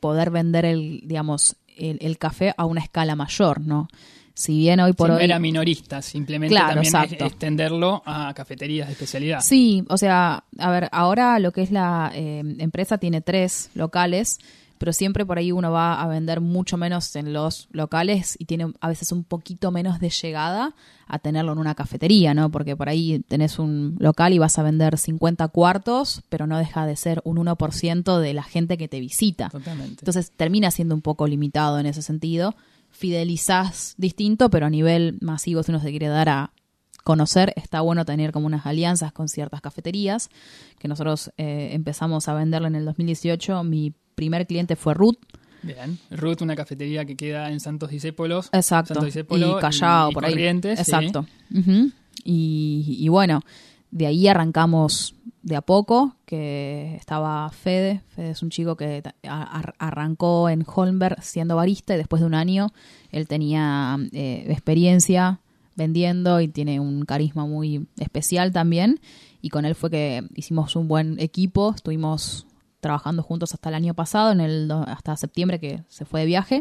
poder 0.00 0.30
vender 0.30 0.64
el, 0.64 1.02
digamos, 1.04 1.56
el, 1.76 1.98
el 2.00 2.16
café 2.16 2.54
a 2.56 2.64
una 2.64 2.80
escala 2.80 3.16
mayor, 3.16 3.60
¿no? 3.60 3.88
Si 4.34 4.58
bien 4.58 4.80
hoy 4.80 4.92
por 4.92 5.10
Sí, 5.10 5.16
hoy... 5.16 5.24
era 5.24 5.38
minorista, 5.38 6.02
simplemente 6.02 6.52
Claro, 6.52 6.74
también 6.74 6.94
exacto. 6.94 7.24
extenderlo 7.24 8.02
a 8.04 8.34
cafeterías 8.34 8.88
de 8.88 8.92
especialidad. 8.92 9.40
Sí, 9.40 9.84
o 9.88 9.96
sea, 9.96 10.42
a 10.58 10.70
ver, 10.70 10.88
ahora 10.90 11.38
lo 11.38 11.52
que 11.52 11.62
es 11.62 11.70
la 11.70 12.10
eh, 12.12 12.42
empresa 12.58 12.98
tiene 12.98 13.20
tres 13.20 13.70
locales, 13.74 14.40
pero 14.78 14.92
siempre 14.92 15.24
por 15.24 15.38
ahí 15.38 15.52
uno 15.52 15.70
va 15.70 16.02
a 16.02 16.06
vender 16.08 16.40
mucho 16.40 16.76
menos 16.76 17.14
en 17.14 17.32
los 17.32 17.68
locales 17.70 18.36
y 18.38 18.46
tiene 18.46 18.72
a 18.80 18.88
veces 18.88 19.12
un 19.12 19.22
poquito 19.22 19.70
menos 19.70 20.00
de 20.00 20.10
llegada 20.10 20.74
a 21.06 21.18
tenerlo 21.20 21.52
en 21.52 21.58
una 21.58 21.76
cafetería, 21.76 22.34
¿no? 22.34 22.50
Porque 22.50 22.74
por 22.74 22.88
ahí 22.88 23.20
tenés 23.28 23.60
un 23.60 23.94
local 24.00 24.32
y 24.32 24.38
vas 24.38 24.58
a 24.58 24.62
vender 24.64 24.98
50 24.98 25.46
cuartos, 25.48 26.22
pero 26.28 26.48
no 26.48 26.58
deja 26.58 26.86
de 26.86 26.96
ser 26.96 27.20
un 27.24 27.36
1% 27.36 28.18
de 28.18 28.34
la 28.34 28.42
gente 28.42 28.76
que 28.76 28.88
te 28.88 28.98
visita. 28.98 29.48
Totalmente. 29.48 30.00
Entonces 30.00 30.32
termina 30.36 30.72
siendo 30.72 30.94
un 30.94 31.02
poco 31.02 31.28
limitado 31.28 31.78
en 31.78 31.86
ese 31.86 32.02
sentido. 32.02 32.56
Fidelizás 32.94 33.94
distinto, 33.98 34.50
pero 34.50 34.66
a 34.66 34.70
nivel 34.70 35.18
masivo, 35.20 35.62
si 35.64 35.72
uno 35.72 35.80
se 35.80 35.90
quiere 35.90 36.06
dar 36.06 36.28
a 36.28 36.52
conocer, 37.02 37.52
está 37.56 37.80
bueno 37.80 38.04
tener 38.04 38.30
como 38.30 38.46
unas 38.46 38.66
alianzas 38.66 39.12
con 39.12 39.28
ciertas 39.28 39.60
cafeterías, 39.60 40.30
que 40.78 40.86
nosotros 40.88 41.32
eh, 41.36 41.70
empezamos 41.72 42.28
a 42.28 42.34
venderlo 42.34 42.68
en 42.68 42.76
el 42.76 42.84
2018. 42.84 43.64
Mi 43.64 43.92
primer 44.14 44.46
cliente 44.46 44.76
fue 44.76 44.94
Ruth, 44.94 45.18
Bien. 45.62 45.98
Ruth, 46.10 46.42
una 46.42 46.54
cafetería 46.54 47.04
que 47.04 47.16
queda 47.16 47.50
en 47.50 47.58
Santos 47.58 47.90
Discépolos. 47.90 48.48
exacto, 48.52 48.94
Santos 48.94 49.06
Discépolo 49.06 49.58
y 49.58 49.60
Callao, 49.60 50.10
y 50.10 50.14
por 50.14 50.24
ahí. 50.26 50.34
Sí. 50.34 50.68
Exacto. 50.68 51.26
Y 52.24 53.08
bueno, 53.08 53.42
de 53.94 54.08
ahí 54.08 54.26
arrancamos 54.26 55.14
de 55.42 55.54
a 55.54 55.60
poco, 55.60 56.16
que 56.26 56.96
estaba 56.96 57.48
Fede. 57.50 58.02
Fede 58.08 58.30
es 58.30 58.42
un 58.42 58.50
chico 58.50 58.76
que 58.76 59.04
arrancó 59.22 60.48
en 60.48 60.66
Holmberg 60.66 61.22
siendo 61.22 61.54
barista 61.54 61.94
y 61.94 61.98
después 61.98 62.18
de 62.20 62.26
un 62.26 62.34
año 62.34 62.72
él 63.12 63.28
tenía 63.28 63.96
eh, 64.10 64.46
experiencia 64.48 65.38
vendiendo 65.76 66.40
y 66.40 66.48
tiene 66.48 66.80
un 66.80 67.04
carisma 67.04 67.46
muy 67.46 67.86
especial 67.96 68.50
también. 68.50 69.00
Y 69.40 69.50
con 69.50 69.64
él 69.64 69.76
fue 69.76 69.90
que 69.90 70.24
hicimos 70.34 70.74
un 70.74 70.88
buen 70.88 71.20
equipo, 71.20 71.72
estuvimos 71.76 72.48
trabajando 72.80 73.22
juntos 73.22 73.54
hasta 73.54 73.68
el 73.68 73.76
año 73.76 73.94
pasado, 73.94 74.32
en 74.32 74.40
el, 74.40 74.68
hasta 74.88 75.16
septiembre 75.16 75.60
que 75.60 75.84
se 75.86 76.04
fue 76.04 76.20
de 76.20 76.26
viaje. 76.26 76.60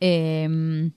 Eh, 0.00 0.90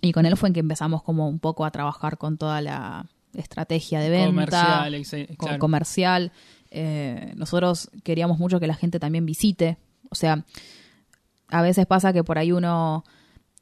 y 0.00 0.12
con 0.12 0.24
él 0.24 0.36
fue 0.38 0.48
en 0.48 0.54
que 0.54 0.60
empezamos 0.60 1.02
como 1.02 1.28
un 1.28 1.40
poco 1.40 1.66
a 1.66 1.70
trabajar 1.70 2.16
con 2.16 2.38
toda 2.38 2.62
la, 2.62 3.06
estrategia 3.36 4.00
de 4.00 4.10
venta, 4.10 4.26
Comercial, 4.26 4.94
ex- 4.94 5.10
co- 5.36 5.46
claro. 5.46 5.58
comercial. 5.58 6.32
Eh, 6.70 7.32
nosotros 7.36 7.90
queríamos 8.02 8.38
mucho 8.38 8.58
que 8.60 8.66
la 8.66 8.74
gente 8.74 8.98
también 8.98 9.26
visite. 9.26 9.78
O 10.10 10.14
sea, 10.14 10.44
a 11.48 11.62
veces 11.62 11.86
pasa 11.86 12.12
que 12.12 12.24
por 12.24 12.38
ahí 12.38 12.52
uno 12.52 13.04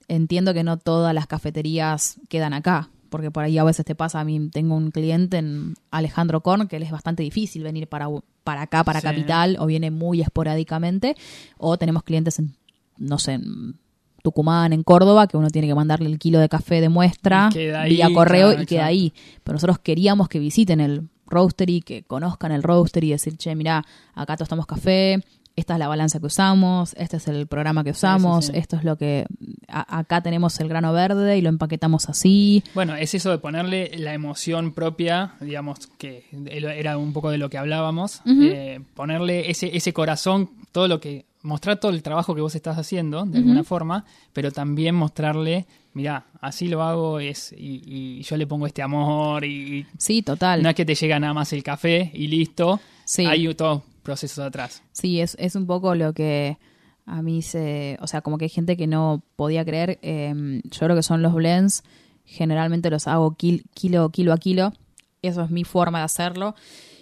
entiendo 0.09 0.55
que 0.55 0.65
no 0.65 0.79
todas 0.79 1.15
las 1.15 1.27
cafeterías 1.27 2.21
quedan 2.29 2.53
acá, 2.55 2.91
porque 3.11 3.31
por 3.31 3.45
ahí 3.45 3.59
a 3.59 3.65
veces 3.65 3.85
te 3.85 3.95
pasa, 3.95 4.21
a 4.21 4.25
mí 4.25 4.49
tengo 4.51 4.75
un 4.75 4.91
cliente 4.91 5.37
en 5.39 5.75
Alejandro 5.91 6.41
Korn 6.43 6.69
que 6.69 6.79
le 6.79 6.87
es 6.87 6.93
bastante 6.93 7.23
difícil 7.23 7.63
venir 7.63 7.87
para, 7.89 8.09
para 8.45 8.63
acá, 8.63 8.85
para 8.85 9.01
Sí. 9.01 9.07
Capital, 9.07 9.57
o 9.61 9.67
viene 9.67 9.91
muy 9.91 10.21
esporádicamente, 10.23 11.15
o 11.59 11.77
tenemos 11.77 12.03
clientes 12.05 12.39
en, 12.39 12.55
no 12.97 13.19
sé, 13.19 13.33
en 13.35 13.75
Tucumán, 14.23 14.73
en 14.73 14.83
Córdoba, 14.83 15.27
que 15.27 15.37
uno 15.37 15.51
tiene 15.51 15.69
que 15.69 15.75
mandarle 15.75 16.07
el 16.09 16.19
kilo 16.19 16.39
de 16.39 16.49
café 16.49 16.81
de 16.81 16.89
muestra 16.89 17.49
ahí, 17.49 17.91
vía 17.91 18.09
correo 18.15 18.49
claro, 18.49 18.63
y 18.63 18.67
queda 18.67 18.81
exacto. 18.81 18.89
ahí. 18.91 19.13
Pero 19.45 19.55
nosotros 19.55 19.79
queríamos 19.81 20.29
que 20.29 20.39
visiten 20.39 20.81
el 20.81 21.09
roastery, 21.27 21.81
que 21.81 22.03
conozcan 22.03 22.53
el 22.53 22.63
roastery 22.63 23.09
y 23.09 23.11
decir, 23.13 23.37
che, 23.37 23.55
mira, 23.55 23.85
acá 24.15 24.37
tostamos 24.37 24.67
café, 24.67 25.21
esta 25.57 25.75
es 25.75 25.79
la 25.79 25.89
balanza 25.89 26.19
que 26.21 26.27
usamos, 26.27 26.95
este 26.97 27.19
es 27.19 27.29
el 27.29 27.47
programa 27.47 27.85
que 27.85 27.91
usamos, 27.91 28.47
sí. 28.47 28.53
esto 28.55 28.77
es 28.77 28.85
lo 28.85 28.97
que... 28.97 29.27
a- 29.69 29.99
acá 29.99 30.21
tenemos 30.23 30.59
el 30.61 30.69
grano 30.69 30.93
verde 30.95 31.37
y 31.37 31.43
lo 31.43 31.49
empaquetamos 31.51 32.09
así. 32.09 32.63
Bueno, 32.75 32.97
es 32.97 33.15
eso 33.15 33.31
de 33.31 33.39
ponerle 33.39 33.91
la 33.99 34.15
emoción 34.15 34.73
propia, 34.73 35.35
digamos, 35.41 35.87
que 35.99 36.25
era 36.51 36.97
un 36.97 37.13
poco 37.13 37.31
de 37.31 37.39
lo 37.39 37.51
que 37.51 37.59
hablábamos, 37.59 38.23
eh, 38.27 38.81
ponerle 38.95 39.51
ese, 39.51 39.77
ese 39.77 39.93
corazón, 39.93 40.51
todo 40.71 40.89
lo 40.89 41.01
que, 41.01 41.27
mostrar 41.43 41.79
todo 41.79 41.91
el 41.93 42.03
trabajo 42.03 42.35
que 42.35 42.41
vos 42.41 42.55
estás 42.55 42.79
haciendo, 42.79 43.25
de 43.25 43.39
alguna 43.39 43.65
forma, 43.65 44.05
pero 44.33 44.51
también 44.53 44.95
mostrarle, 44.95 45.67
mirá, 45.95 46.27
así 46.41 46.69
lo 46.69 46.83
hago 46.83 47.19
es, 47.21 47.53
y, 47.53 47.83
y 48.19 48.23
yo 48.23 48.37
le 48.37 48.47
pongo 48.47 48.67
este 48.67 48.83
amor, 48.83 49.45
y, 49.45 49.79
y 49.81 49.87
Sí, 49.99 50.23
total. 50.23 50.63
no 50.63 50.69
es 50.69 50.75
que 50.75 50.85
te 50.85 50.95
llega 50.95 51.19
nada 51.19 51.35
más 51.35 51.53
el 51.53 51.63
café 51.63 52.11
y 52.15 52.29
listo, 52.29 52.81
Sí. 53.05 53.27
hay 53.27 53.53
todos 53.55 53.83
procesos 54.03 54.45
atrás. 54.45 54.83
Sí, 54.93 55.21
es, 55.21 55.37
es 55.39 55.55
un 55.57 55.67
poco 55.67 55.95
lo 55.95 56.13
que 56.13 56.59
a 57.07 57.21
mí 57.23 57.43
se... 57.43 57.99
O 58.01 58.07
sea, 58.07 58.21
como 58.21 58.39
que 58.39 58.45
hay 58.45 58.49
gente 58.49 58.77
que 58.77 58.87
no 58.87 59.23
podía 59.37 59.65
creer. 59.65 59.99
eh, 60.03 60.61
yo 60.65 60.79
creo 60.81 60.95
que 60.97 61.03
son 61.03 61.21
los 61.23 61.35
blends. 61.35 61.83
Generalmente 62.25 62.91
los 62.91 63.09
hago 63.09 63.35
kil- 63.37 63.65
kilo, 63.75 64.09
kilo 64.11 64.33
a 64.33 64.39
kilo. 64.39 64.73
Eso 65.21 65.43
es 65.43 65.51
mi 65.51 65.65
forma 65.65 65.99
de 65.99 66.05
hacerlo. 66.05 66.55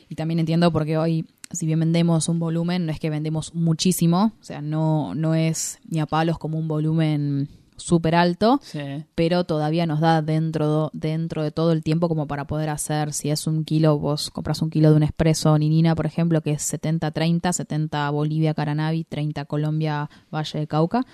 Y 0.09 0.15
también 0.15 0.41
entiendo 0.41 0.73
porque 0.73 0.97
hoy, 0.99 1.27
si 1.51 1.67
bien 1.67 1.81
vendemos 1.81 2.29
un 2.29 2.39
volumen, 2.39 2.87
no 2.87 2.93
es 2.93 3.01
que 3.01 3.11
vendemos 3.11 3.55
muchísimo. 3.55 4.33
O 4.41 4.45
sea, 4.45 4.61
no, 4.63 5.15
no 5.15 5.35
es 5.35 5.79
ni 5.89 6.01
a 6.01 6.07
palos 6.07 6.39
como 6.39 6.59
un 6.59 6.69
volumen 6.69 7.49
súper 7.77 8.15
alto 8.15 8.61
Sí. 8.63 8.79
pero 9.15 9.45
todavía 9.45 9.87
nos 9.87 10.01
da 10.01 10.21
dentro, 10.21 10.91
dentro 10.93 11.43
de 11.43 11.51
todo 11.51 11.73
el 11.73 11.83
tiempo 11.83 12.09
como 12.09 12.27
para 12.27 12.47
poder 12.47 12.69
hacer, 12.69 13.15
si 13.15 13.31
es 13.31 13.47
un 13.47 13.65
kilo, 13.65 13.99
vos 13.99 14.29
compras 14.31 14.61
un 14.61 14.69
kilo 14.69 14.91
de 14.91 14.97
un 14.97 15.03
espresso 15.03 15.57
ninina, 15.59 15.95
por 15.95 16.05
ejemplo, 16.05 16.43
que 16.43 16.51
es 16.53 16.73
70-30, 16.75 17.53
70 17.55 18.11
Bolivia, 18.11 18.53
Caranavi, 18.53 19.05
30 19.05 19.47
Colombia, 19.47 20.11
Valle 20.31 20.59
de 20.61 20.67
Cauca. 20.67 21.07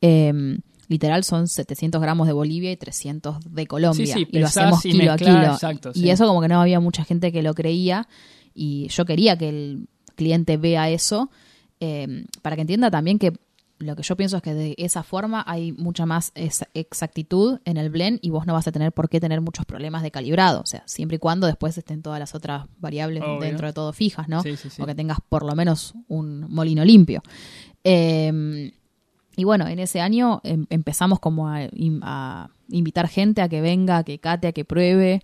eh, 0.00 0.58
literal 0.88 1.24
son 1.24 1.48
700 1.48 2.00
gramos 2.02 2.26
de 2.26 2.34
Bolivia 2.34 2.70
y 2.70 2.76
300 2.76 3.38
de 3.52 3.66
Colombia. 3.66 4.06
Sí, 4.06 4.12
sí, 4.12 4.28
y 4.30 4.38
lo 4.38 4.46
hacemos 4.46 4.84
y 4.84 4.90
kilo 4.92 5.12
a 5.12 5.16
kilo. 5.16 5.42
exacto, 5.54 5.90
y 5.94 6.10
eso 6.10 6.26
como 6.26 6.40
que 6.42 6.48
no 6.48 6.60
había 6.60 6.80
mucha 6.80 7.02
gente 7.04 7.32
que 7.32 7.42
lo 7.42 7.54
creía 7.54 8.06
y 8.54 8.88
yo 8.88 9.04
quería 9.04 9.36
que 9.36 9.48
el 9.48 9.88
cliente 10.14 10.56
vea 10.56 10.88
eso 10.90 11.30
eh, 11.80 12.26
para 12.42 12.54
que 12.56 12.62
entienda 12.62 12.90
también 12.90 13.18
que 13.18 13.32
lo 13.78 13.96
que 13.96 14.04
yo 14.04 14.16
pienso 14.16 14.36
es 14.36 14.42
que 14.44 14.54
de 14.54 14.74
esa 14.78 15.02
forma 15.02 15.42
hay 15.44 15.72
mucha 15.72 16.06
más 16.06 16.30
ex- 16.36 16.64
exactitud 16.72 17.58
en 17.64 17.76
el 17.76 17.90
blend 17.90 18.20
y 18.22 18.30
vos 18.30 18.46
no 18.46 18.52
vas 18.52 18.68
a 18.68 18.70
tener 18.72 18.92
por 18.92 19.08
qué 19.08 19.18
tener 19.18 19.40
muchos 19.40 19.64
problemas 19.66 20.04
de 20.04 20.12
calibrado. 20.12 20.60
O 20.60 20.66
sea, 20.66 20.84
siempre 20.86 21.16
y 21.16 21.18
cuando 21.18 21.48
después 21.48 21.76
estén 21.76 22.00
todas 22.00 22.20
las 22.20 22.32
otras 22.36 22.66
variables 22.78 23.24
Obvio. 23.24 23.40
dentro 23.40 23.66
de 23.66 23.72
todo 23.72 23.92
fijas, 23.92 24.28
¿no? 24.28 24.40
Sí, 24.44 24.56
sí, 24.56 24.70
sí. 24.70 24.80
O 24.80 24.86
que 24.86 24.94
tengas 24.94 25.18
por 25.28 25.44
lo 25.44 25.56
menos 25.56 25.94
un 26.06 26.46
molino 26.48 26.84
limpio. 26.84 27.22
Eh, 27.82 28.72
y 29.36 29.44
bueno, 29.44 29.66
en 29.66 29.78
ese 29.80 30.00
año 30.00 30.40
em- 30.44 30.66
empezamos 30.70 31.18
como 31.18 31.48
a 31.48 32.50
invitar 32.68 33.08
gente 33.08 33.42
a 33.42 33.48
que 33.48 33.60
venga, 33.60 33.98
a 33.98 34.04
que 34.04 34.18
cate, 34.18 34.48
a 34.48 34.52
que 34.52 34.64
pruebe. 34.64 35.20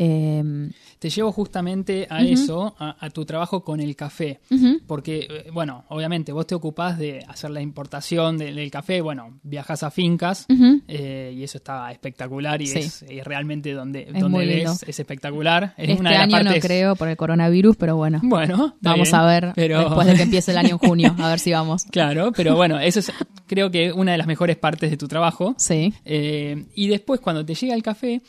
Eh, 0.00 0.70
Te 1.00 1.10
llevo 1.10 1.32
justamente 1.32 2.06
a 2.08 2.22
eso, 2.22 2.74
a, 2.78 2.96
a 3.04 3.10
tu 3.10 3.24
trabajo 3.24 3.64
con 3.64 3.80
el 3.80 3.96
café. 3.96 4.38
Porque, 4.86 5.26
eh, 5.28 5.50
bueno, 5.52 5.84
obviamente 5.88 6.30
vos 6.32 6.46
te 6.46 6.54
ocupás 6.54 6.98
de 6.98 7.24
hacer 7.26 7.50
la 7.50 7.60
importación 7.60 8.38
de- 8.38 8.52
del 8.52 8.70
café, 8.70 9.00
bueno, 9.00 9.38
viajas 9.42 9.82
a 9.82 9.90
fincas 9.90 10.46
eh, 10.86 11.34
y 11.36 11.42
eso 11.42 11.58
está 11.58 11.90
espectacular 11.90 12.62
y 12.62 12.66
Sí. 12.68 12.78
es, 12.78 13.02
es 13.08 13.24
realmente 13.24 13.72
donde, 13.72 14.02
Es 14.12 14.20
donde 14.20 14.46
ves, 14.46 14.84
es 14.86 15.00
espectacular. 15.00 15.74
Es 15.76 15.88
Este 15.90 16.00
una 16.00 16.10
de 16.10 16.16
las 16.18 16.34
año 16.34 16.50
no 16.50 16.60
creo 16.60 16.94
por 16.96 17.08
el 17.08 17.16
coronavirus, 17.16 17.76
pero 17.76 17.96
bueno. 17.96 18.20
Bueno, 18.22 18.76
Vamos 18.80 19.08
bien, 19.08 19.14
a 19.20 19.26
ver 19.26 19.52
pero- 19.56 19.80
después 19.80 20.06
de 20.06 20.14
que 20.14 20.22
empiece 20.22 20.52
el 20.52 20.58
año 20.58 20.70
en 20.70 20.78
junio, 20.78 21.14
a 21.18 21.28
ver 21.28 21.38
si 21.40 21.50
vamos. 21.52 21.84
Claro, 21.90 22.30
pero 22.36 22.54
bueno, 22.54 22.78
eso 22.78 23.00
es 23.00 23.12
creo 23.46 23.70
que 23.70 23.92
una 23.92 24.12
de 24.12 24.18
las 24.18 24.26
mejores 24.28 24.56
partes 24.56 24.90
de 24.90 24.96
tu 24.96 25.08
trabajo. 25.08 25.54
Sí. 25.58 25.92
Eh, 26.04 26.66
y 26.84 26.88
después 26.88 27.20
cuando 27.20 27.44
te 27.44 27.54
llega 27.54 27.74
el 27.74 27.82
café, 27.82 28.20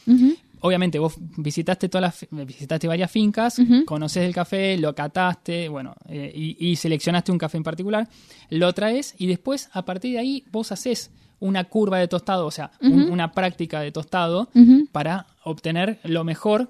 obviamente 0.62 1.00
vos 1.00 1.16
visitaste 1.38 1.88
todas 1.90 2.02
las, 2.02 2.16
fi- 2.16 2.28
visitaste 2.46 2.88
varias 2.88 3.10
fincas, 3.12 3.60
conoces 3.86 4.24
el 4.26 4.34
café, 4.34 4.78
lo 4.78 4.94
cataste, 4.94 5.70
bueno, 5.70 5.96
eh, 6.08 6.32
y, 6.36 6.58
y 6.70 6.76
seleccionaste 6.76 7.32
un 7.32 7.38
café 7.38 7.58
en 7.58 7.64
particular, 7.64 8.08
lo 8.50 8.74
traes 8.74 9.16
y 9.18 9.28
después 9.28 9.70
a 9.74 9.84
partir 9.86 10.14
de 10.14 10.20
ahí 10.20 10.44
vos 10.52 10.72
haces 10.72 11.12
una 11.40 11.64
curva 11.64 11.98
de 12.00 12.08
tostado, 12.10 12.46
o 12.46 12.52
sea, 12.52 12.72
un- 12.82 13.10
una 13.12 13.32
práctica 13.32 13.80
de 13.82 13.92
tostado 13.92 14.50
para 14.92 15.28
obtener 15.44 16.00
lo 16.04 16.24
mejor 16.26 16.70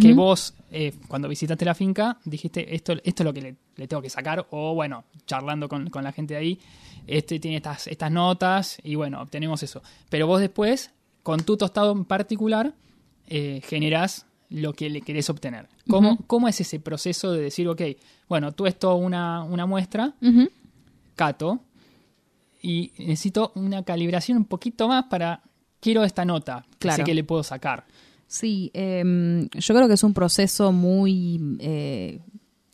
que 0.00 0.12
vos, 0.14 0.54
eh, 0.72 0.92
cuando 1.08 1.28
visitaste 1.28 1.64
la 1.64 1.74
finca, 1.74 2.18
dijiste, 2.24 2.74
esto, 2.74 2.94
esto 3.04 3.22
es 3.22 3.24
lo 3.24 3.32
que 3.32 3.40
le, 3.42 3.56
le 3.76 3.86
tengo 3.86 4.02
que 4.02 4.10
sacar, 4.10 4.44
o 4.50 4.74
bueno, 4.74 5.04
charlando 5.26 5.68
con, 5.68 5.88
con 5.88 6.02
la 6.02 6.10
gente 6.12 6.34
de 6.34 6.40
ahí, 6.40 6.58
este 7.06 7.38
tiene 7.38 7.58
estas, 7.58 7.86
estas 7.86 8.10
notas, 8.10 8.78
y 8.82 8.96
bueno, 8.96 9.20
obtenemos 9.22 9.62
eso. 9.62 9.82
Pero 10.10 10.26
vos 10.26 10.40
después, 10.40 10.90
con 11.24 11.40
tu 11.40 11.56
tostado 11.56 11.90
en 11.90 12.04
particular, 12.04 12.74
eh, 13.26 13.60
generás 13.64 14.26
lo 14.50 14.72
que 14.74 14.88
le 14.88 15.00
querés 15.00 15.28
obtener. 15.30 15.68
¿Cómo. 15.88 16.18
¿Cómo 16.28 16.46
es 16.46 16.60
ese 16.60 16.78
proceso 16.78 17.32
de 17.32 17.40
decir, 17.42 17.66
ok, 17.66 17.82
bueno, 18.28 18.52
tú 18.52 18.66
esto 18.66 18.94
una, 18.94 19.42
una 19.42 19.66
muestra, 19.66 20.14
cato, 21.16 21.58
y 22.62 22.92
necesito 22.98 23.52
una 23.56 23.82
calibración 23.82 24.38
un 24.38 24.44
poquito 24.44 24.86
más 24.88 25.04
para, 25.04 25.42
quiero 25.80 26.04
esta 26.04 26.24
nota, 26.24 26.64
Claro. 26.78 26.98
sé 26.98 27.04
que 27.04 27.14
le 27.14 27.24
puedo 27.24 27.42
sacar. 27.42 27.84
Sí, 28.26 28.70
em, 28.74 29.48
yo 29.50 29.74
creo 29.74 29.88
que 29.88 29.94
es 29.94 30.04
un 30.04 30.14
proceso 30.14 30.72
muy 30.72 31.56
eh, 31.60 32.20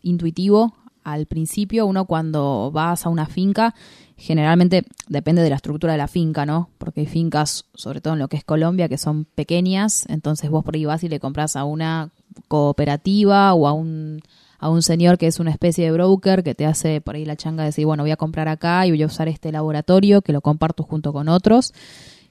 intuitivo. 0.02 0.74
Al 1.02 1.26
principio, 1.26 1.86
uno 1.86 2.04
cuando 2.04 2.70
vas 2.72 3.06
a 3.06 3.08
una 3.08 3.26
finca, 3.26 3.74
generalmente 4.20 4.84
depende 5.08 5.42
de 5.42 5.48
la 5.48 5.56
estructura 5.56 5.94
de 5.94 5.98
la 5.98 6.06
finca, 6.06 6.44
¿no? 6.44 6.68
Porque 6.76 7.00
hay 7.00 7.06
fincas, 7.06 7.64
sobre 7.74 8.02
todo 8.02 8.12
en 8.12 8.18
lo 8.18 8.28
que 8.28 8.36
es 8.36 8.44
Colombia, 8.44 8.86
que 8.86 8.98
son 8.98 9.24
pequeñas, 9.24 10.04
entonces 10.08 10.50
vos 10.50 10.62
por 10.62 10.74
ahí 10.74 10.84
vas 10.84 11.02
y 11.02 11.08
le 11.08 11.18
compras 11.18 11.56
a 11.56 11.64
una 11.64 12.10
cooperativa 12.46 13.54
o 13.54 13.66
a 13.66 13.72
un, 13.72 14.20
a 14.58 14.68
un 14.68 14.82
señor 14.82 15.16
que 15.16 15.26
es 15.26 15.40
una 15.40 15.50
especie 15.50 15.86
de 15.86 15.92
broker 15.92 16.44
que 16.44 16.54
te 16.54 16.66
hace 16.66 17.00
por 17.00 17.14
ahí 17.14 17.24
la 17.24 17.34
changa 17.34 17.62
de 17.62 17.70
decir, 17.70 17.86
bueno, 17.86 18.02
voy 18.02 18.10
a 18.10 18.16
comprar 18.16 18.46
acá 18.48 18.86
y 18.86 18.90
voy 18.90 19.02
a 19.02 19.06
usar 19.06 19.26
este 19.26 19.52
laboratorio 19.52 20.20
que 20.20 20.34
lo 20.34 20.42
comparto 20.42 20.82
junto 20.82 21.14
con 21.14 21.30
otros. 21.30 21.72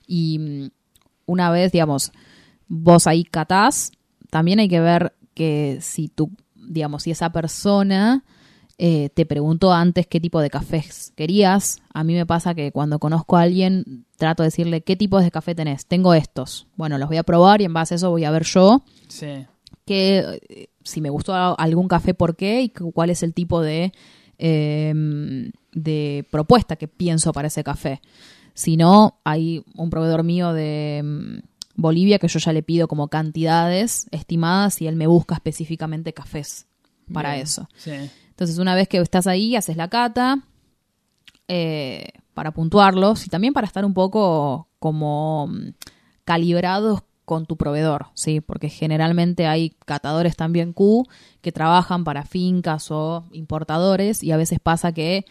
Y 0.05 0.38
mm, 0.38 0.69
una 1.25 1.50
vez, 1.50 1.72
digamos, 1.72 2.12
vos 2.67 3.08
ahí 3.08 3.24
catás, 3.24 3.91
también 4.29 4.60
hay 4.60 4.69
que 4.69 4.79
ver 4.79 5.13
que 5.34 5.79
si 5.81 6.08
tú, 6.08 6.29
digamos, 6.55 7.01
si 7.01 7.12
esa 7.12 7.31
persona 7.31 8.24
eh, 8.81 9.09
te 9.13 9.25
preguntó 9.25 9.74
antes 9.74 10.07
qué 10.07 10.19
tipo 10.21 10.39
de 10.39 10.50
cafés 10.50 11.12
querías, 11.15 11.81
a 11.93 12.03
mí 12.05 12.13
me 12.13 12.25
pasa 12.25 12.55
que 12.55 12.71
cuando 12.71 12.98
conozco 12.98 13.36
a 13.38 13.41
alguien 13.41 14.05
trato 14.17 14.41
de 14.43 14.48
decirle 14.48 14.81
qué 14.81 14.95
tipos 14.95 15.21
de 15.21 15.31
café 15.31 15.53
tenés, 15.53 15.86
tengo 15.86 16.13
estos, 16.13 16.65
bueno, 16.77 16.98
los 16.98 17.09
voy 17.09 17.17
a 17.17 17.24
probar 17.24 17.62
y 17.62 17.65
en 17.65 17.74
base 17.74 17.93
a 17.93 17.98
eso 17.98 18.09
voy 18.09 18.24
a 18.24 18.31
ver 18.31 18.43
yo 18.45 18.83
Sí. 19.09 19.45
que 19.86 20.39
eh, 20.50 20.67
si 20.83 21.01
me 21.01 21.09
gustó 21.09 21.33
algún 21.59 21.88
café, 21.89 22.13
por 22.13 22.36
qué 22.36 22.62
y 22.62 22.69
cu- 22.69 22.91
cuál 22.93 23.09
es 23.09 23.21
el 23.21 23.33
tipo 23.33 23.62
de, 23.62 23.91
eh, 24.38 25.51
de 25.74 26.25
propuesta 26.31 26.75
que 26.77 26.88
pienso 26.88 27.31
para 27.33 27.48
ese 27.50 27.63
café. 27.63 28.01
Si 28.53 28.77
no, 28.77 29.19
hay 29.24 29.63
un 29.75 29.89
proveedor 29.89 30.24
mío 30.24 30.53
de 30.53 31.01
mm, 31.03 31.39
Bolivia 31.75 32.19
que 32.19 32.27
yo 32.27 32.39
ya 32.39 32.53
le 32.53 32.63
pido 32.63 32.88
como 32.88 33.07
cantidades 33.09 34.07
estimadas 34.12 34.81
y 34.81 34.88
él 34.88 34.95
me 34.95 35.07
busca 35.07 35.36
específicamente 35.36 36.13
cafés 36.13 36.65
para 37.13 37.31
Bien. 37.33 37.43
eso. 37.43 37.67
Sí. 37.77 37.91
Entonces, 38.39 38.58
una 38.58 38.74
vez 38.74 38.88
que 38.88 39.00
estás 39.00 39.27
ahí, 39.27 39.58
haces 39.58 39.75
la 39.75 39.89
cata 39.89 40.46
eh, 41.50 42.08
para 42.34 42.51
puntuarlos 42.51 43.25
y 43.25 43.29
también 43.29 43.51
para 43.51 43.67
estar 43.67 43.84
un 43.84 43.93
poco 43.93 44.69
como 44.79 45.48
mm, 45.48 45.74
calibrados 46.24 47.01
con 47.25 47.46
tu 47.46 47.58
proveedor, 47.58 48.05
¿sí? 48.13 48.39
Porque 48.39 48.69
generalmente 48.69 49.46
hay 49.46 49.72
catadores 49.86 50.38
también 50.38 50.72
Q 50.72 51.05
que 51.41 51.51
trabajan 51.51 52.05
para 52.05 52.24
fincas 52.24 52.91
o 52.91 53.25
importadores 53.34 54.24
y 54.24 54.31
a 54.31 54.38
veces 54.38 54.62
pasa 54.62 54.93
que 54.93 55.25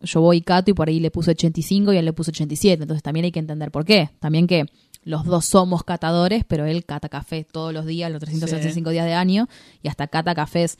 yo 0.00 0.20
voy 0.20 0.38
y 0.38 0.42
cato 0.42 0.72
y 0.72 0.74
por 0.74 0.88
ahí 0.88 0.98
le 0.98 1.12
puse 1.12 1.30
85 1.30 1.92
y 1.92 1.98
él 1.98 2.04
le 2.04 2.12
puso 2.12 2.32
87, 2.32 2.82
entonces 2.82 3.04
también 3.04 3.26
hay 3.26 3.30
que 3.30 3.38
entender 3.38 3.70
por 3.70 3.84
qué. 3.84 4.10
También 4.18 4.48
que 4.48 4.66
los 5.04 5.24
dos 5.24 5.44
somos 5.44 5.84
catadores, 5.84 6.42
pero 6.48 6.66
él 6.66 6.84
cata 6.84 7.08
café 7.08 7.44
todos 7.44 7.72
los 7.72 7.86
días, 7.86 8.10
los 8.10 8.18
365 8.18 8.90
días 8.90 9.06
de 9.06 9.14
año, 9.14 9.48
y 9.84 9.88
hasta 9.88 10.08
cata 10.08 10.34
cafés 10.34 10.78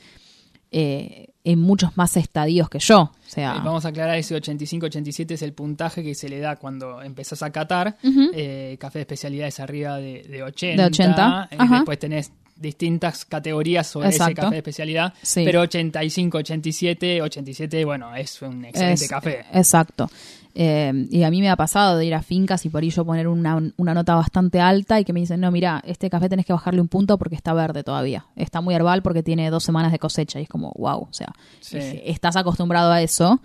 eh, 0.73 1.29
en 1.43 1.59
muchos 1.59 1.97
más 1.97 2.17
estadios 2.17 2.69
que 2.69 2.79
yo. 2.79 3.01
O 3.01 3.13
sea, 3.27 3.57
Eh, 3.57 3.61
Vamos 3.65 3.85
a 3.85 3.89
aclarar, 3.89 4.17
ese 4.19 4.37
85-87 4.37 5.33
es 5.33 5.43
el 5.43 5.53
puntaje 5.53 6.03
que 6.03 6.15
se 6.15 6.29
le 6.29 6.39
da 6.39 6.57
cuando 6.57 7.01
empezás 7.03 7.43
a 7.43 7.51
catar. 7.51 7.97
Eh, 8.35 8.77
café 8.79 8.99
de 8.99 9.03
especialidad 9.03 9.49
es 9.49 9.59
arriba 9.61 9.97
de, 9.99 10.23
de 10.23 10.43
80. 10.43 10.83
De 10.83 10.87
80, 10.89 11.49
eh, 11.51 11.57
después 11.71 11.99
tenés 11.99 12.33
distintas 12.61 13.25
categorías 13.25 13.87
sobre 13.87 14.11
ese 14.11 14.35
café 14.35 14.51
de 14.51 14.57
especialidad. 14.59 15.15
Sí. 15.23 15.43
Pero 15.45 15.63
85, 15.63 16.39
87, 16.39 17.23
87, 17.23 17.85
bueno, 17.85 18.15
es 18.15 18.41
un 18.43 18.65
excelente 18.65 19.05
es- 19.05 19.11
café. 19.11 19.45
Exacto. 19.53 20.09
Eh, 20.55 21.07
y 21.11 21.23
a 21.23 21.31
mí 21.31 21.41
me 21.41 21.49
ha 21.49 21.55
pasado 21.57 21.97
de 21.97 22.05
ir 22.07 22.15
a 22.15 22.23
fincas 22.23 22.67
y 22.67 22.69
por 22.71 22.83
ello 22.83 23.05
poner 23.05 23.29
una, 23.29 23.63
una 23.77 23.95
nota 23.95 24.17
bastante 24.17 24.61
alta 24.61 24.99
y 24.99 25.05
que 25.05 25.13
me 25.13 25.21
dicen, 25.21 25.41
no, 25.41 25.51
mira, 25.53 25.81
este 25.87 26.11
café 26.11 26.29
tenés 26.29 26.45
que 26.45 26.53
bajarle 26.53 26.81
un 26.81 26.89
punto 26.89 27.17
porque 27.19 27.37
está 27.37 27.53
verde 27.55 27.85
todavía. 27.85 28.27
Está 28.35 28.61
muy 28.61 28.75
herbal 28.75 29.01
porque 29.03 29.23
tiene 29.23 29.49
dos 29.51 29.63
semanas 29.63 29.93
de 29.93 29.99
cosecha. 30.01 30.41
Y 30.41 30.43
es 30.43 30.49
como, 30.49 30.73
wow, 30.77 31.03
o 31.09 31.13
sea, 31.13 31.33
Sí. 31.61 31.79
eh, 31.79 32.03
estás 32.07 32.35
acostumbrado 32.37 32.91
a 32.91 33.01
eso, 33.01 33.41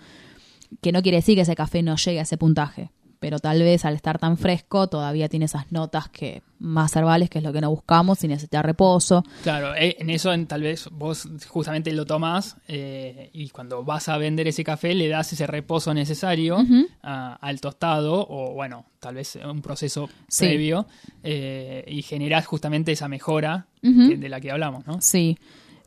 que 0.81 0.91
no 0.91 1.01
quiere 1.03 1.17
decir 1.17 1.35
que 1.35 1.41
ese 1.41 1.55
café 1.55 1.83
no 1.83 1.95
llegue 1.95 2.19
a 2.19 2.23
ese 2.23 2.37
puntaje. 2.37 2.89
Pero 3.19 3.39
tal 3.39 3.59
vez 3.61 3.85
al 3.85 3.95
estar 3.95 4.19
tan 4.19 4.37
fresco 4.37 4.87
todavía 4.87 5.29
tiene 5.29 5.45
esas 5.45 5.71
notas 5.71 6.09
que 6.09 6.43
más 6.59 6.95
herbales, 6.95 7.29
que 7.29 7.39
es 7.39 7.43
lo 7.43 7.51
que 7.53 7.61
no 7.61 7.69
buscamos, 7.69 8.23
y 8.23 8.27
necesita 8.27 8.61
reposo. 8.61 9.23
Claro, 9.43 9.73
eh, 9.75 9.95
en 9.99 10.09
eso 10.09 10.31
en- 10.33 10.47
tal 10.47 10.61
vez 10.61 10.89
vos 10.91 11.27
justamente 11.47 11.91
lo 11.93 12.05
tomás 12.05 12.57
eh, 12.67 13.29
y 13.33 13.49
cuando 13.49 13.83
vas 13.83 14.09
a 14.09 14.17
vender 14.17 14.47
ese 14.47 14.63
café 14.63 14.93
le 14.93 15.07
das 15.07 15.31
ese 15.33 15.47
reposo 15.47 15.93
necesario 15.93 16.57
a- 17.03 17.35
al 17.35 17.61
tostado 17.61 18.25
o 18.29 18.53
bueno, 18.53 18.85
tal 18.99 19.15
vez 19.15 19.37
un 19.47 19.61
proceso 19.61 20.09
Sí. 20.27 20.45
previo 20.45 20.87
eh, 21.23 21.83
y 21.87 22.01
generás 22.03 22.45
justamente 22.45 22.91
esa 22.91 23.07
mejora 23.07 23.67
de 23.81 24.29
la 24.29 24.39
que 24.41 24.51
hablamos, 24.51 24.85
¿no? 24.87 25.01
Sí. 25.01 25.37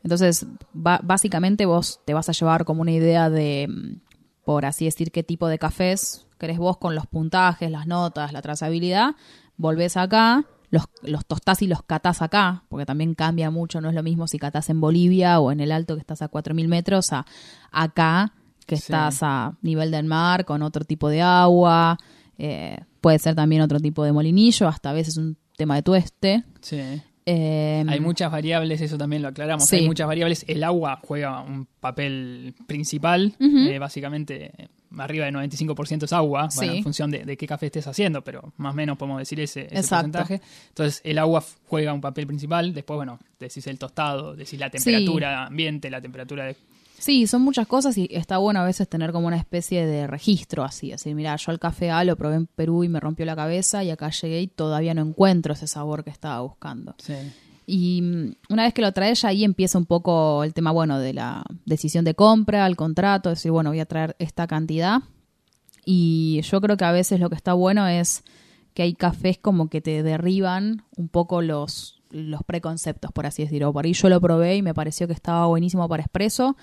Entonces, 0.04 0.46
básicamente 0.72 1.66
vos 1.66 2.00
te 2.04 2.14
vas 2.14 2.28
a 2.28 2.32
llevar 2.32 2.64
como 2.64 2.82
una 2.82 2.92
idea 2.92 3.30
de, 3.30 3.66
mm, 3.68 4.00
por 4.48 4.64
así 4.64 4.86
decir, 4.86 5.12
qué 5.12 5.22
tipo 5.22 5.46
de 5.46 5.58
cafés 5.58 6.26
querés 6.38 6.56
vos 6.56 6.78
con 6.78 6.94
los 6.94 7.06
puntajes, 7.06 7.70
las 7.70 7.86
notas, 7.86 8.32
la 8.32 8.40
trazabilidad. 8.40 9.14
Volvés 9.58 9.98
acá, 9.98 10.46
los, 10.70 10.84
los 11.02 11.26
tostás 11.26 11.60
y 11.60 11.66
los 11.66 11.82
catás 11.82 12.22
acá, 12.22 12.64
porque 12.70 12.86
también 12.86 13.14
cambia 13.14 13.50
mucho, 13.50 13.82
no 13.82 13.90
es 13.90 13.94
lo 13.94 14.02
mismo 14.02 14.26
si 14.26 14.38
catás 14.38 14.70
en 14.70 14.80
Bolivia 14.80 15.38
o 15.38 15.52
en 15.52 15.60
el 15.60 15.70
alto 15.70 15.96
que 15.96 16.00
estás 16.00 16.22
a 16.22 16.30
4.000 16.30 16.66
metros, 16.66 17.12
a 17.12 17.26
acá 17.70 18.32
que 18.64 18.76
Sí. 18.78 18.84
estás 18.84 19.18
a 19.22 19.52
nivel 19.60 19.90
del 19.90 20.06
mar 20.06 20.46
con 20.46 20.62
otro 20.62 20.82
tipo 20.86 21.10
de 21.10 21.20
agua. 21.20 21.98
eh, 22.38 22.78
puede 23.02 23.18
ser 23.18 23.34
también 23.34 23.60
otro 23.60 23.78
tipo 23.80 24.02
de 24.02 24.12
molinillo, 24.12 24.66
hasta 24.66 24.88
a 24.88 24.92
veces 24.94 25.18
un 25.18 25.36
tema 25.58 25.74
de 25.74 25.82
tueste. 25.82 26.44
Sí. 26.62 27.02
Eh, 27.30 27.84
Hay 27.86 28.00
muchas 28.00 28.32
variables, 28.32 28.80
eso 28.80 28.96
también 28.96 29.20
lo 29.20 29.28
aclaramos. 29.28 29.66
Sí. 29.66 29.76
Hay 29.76 29.86
muchas 29.86 30.06
variables. 30.06 30.46
El 30.48 30.64
agua 30.64 30.98
juega 31.02 31.42
un 31.42 31.66
papel 31.78 32.54
principal. 32.66 33.34
Eh, 33.38 33.78
básicamente, 33.78 34.50
eh, 34.56 34.68
arriba 34.96 35.26
del 35.26 35.34
95% 35.34 36.04
es 36.04 36.12
agua. 36.14 36.48
Bueno, 36.56 36.72
en 36.72 36.82
función 36.82 37.10
de, 37.10 37.26
de 37.26 37.36
qué 37.36 37.46
café 37.46 37.66
estés 37.66 37.86
haciendo, 37.86 38.22
pero 38.22 38.54
más 38.56 38.72
o 38.72 38.76
menos 38.76 38.96
podemos 38.96 39.18
decir 39.18 39.38
ese, 39.40 39.64
porcentaje. 39.64 40.40
Entonces, 40.68 41.02
el 41.04 41.18
agua 41.18 41.44
juega 41.66 41.92
un 41.92 42.00
papel 42.00 42.26
principal. 42.26 42.72
Después, 42.72 42.96
bueno, 42.96 43.18
decís 43.38 43.66
el 43.66 43.78
tostado, 43.78 44.34
decís 44.34 44.58
la 44.58 44.70
temperatura 44.70 45.44
ambiente, 45.44 45.90
la 45.90 46.00
temperatura 46.00 46.46
de. 46.46 46.56
Sí, 46.98 47.28
son 47.28 47.42
muchas 47.42 47.66
cosas 47.68 47.96
y 47.96 48.08
está 48.10 48.38
bueno 48.38 48.60
a 48.60 48.64
veces 48.64 48.88
tener 48.88 49.12
como 49.12 49.28
una 49.28 49.36
especie 49.36 49.86
de 49.86 50.06
registro 50.08 50.64
así. 50.64 50.90
Decir, 50.90 51.14
mira, 51.14 51.36
yo 51.36 51.52
el 51.52 51.60
café 51.60 51.90
A 51.90 52.02
lo 52.02 52.16
probé 52.16 52.36
en 52.36 52.46
Perú 52.46 52.82
y 52.82 52.88
me 52.88 52.98
rompió 52.98 53.24
la 53.24 53.36
cabeza 53.36 53.84
y 53.84 53.90
acá 53.90 54.10
llegué 54.10 54.42
y 54.42 54.46
todavía 54.48 54.94
no 54.94 55.02
encuentro 55.02 55.52
ese 55.52 55.68
sabor 55.68 56.02
que 56.02 56.10
estaba 56.10 56.40
buscando. 56.40 56.96
Sí. 56.98 57.14
Y 57.66 58.02
mm, 58.02 58.34
una 58.48 58.64
vez 58.64 58.74
que 58.74 58.82
lo 58.82 58.92
traes, 58.92 59.22
ya 59.22 59.28
ahí 59.28 59.44
empieza 59.44 59.78
un 59.78 59.86
poco 59.86 60.42
el 60.42 60.52
tema, 60.54 60.72
bueno, 60.72 60.98
de 60.98 61.14
la 61.14 61.44
decisión 61.66 62.04
de 62.04 62.14
compra, 62.14 62.66
el 62.66 62.76
contrato, 62.76 63.30
decir, 63.30 63.52
bueno, 63.52 63.70
voy 63.70 63.80
a 63.80 63.86
traer 63.86 64.16
esta 64.18 64.48
cantidad. 64.48 65.02
Y 65.84 66.40
yo 66.42 66.60
creo 66.60 66.76
que 66.76 66.84
a 66.84 66.92
veces 66.92 67.20
lo 67.20 67.30
que 67.30 67.36
está 67.36 67.52
bueno 67.52 67.86
es 67.86 68.24
que 68.74 68.82
hay 68.82 68.94
cafés 68.94 69.38
como 69.38 69.68
que 69.68 69.80
te 69.80 70.02
derriban 70.02 70.82
un 70.96 71.08
poco 71.08 71.42
los, 71.42 72.02
los 72.10 72.42
preconceptos, 72.42 73.12
por 73.12 73.24
así 73.26 73.44
decirlo. 73.44 73.72
Por 73.72 73.84
ahí 73.84 73.92
yo 73.92 74.08
lo 74.08 74.20
probé 74.20 74.56
y 74.56 74.62
me 74.62 74.74
pareció 74.74 75.06
que 75.06 75.12
estaba 75.12 75.46
buenísimo 75.46 75.88
para 75.88 76.02
expreso 76.02 76.56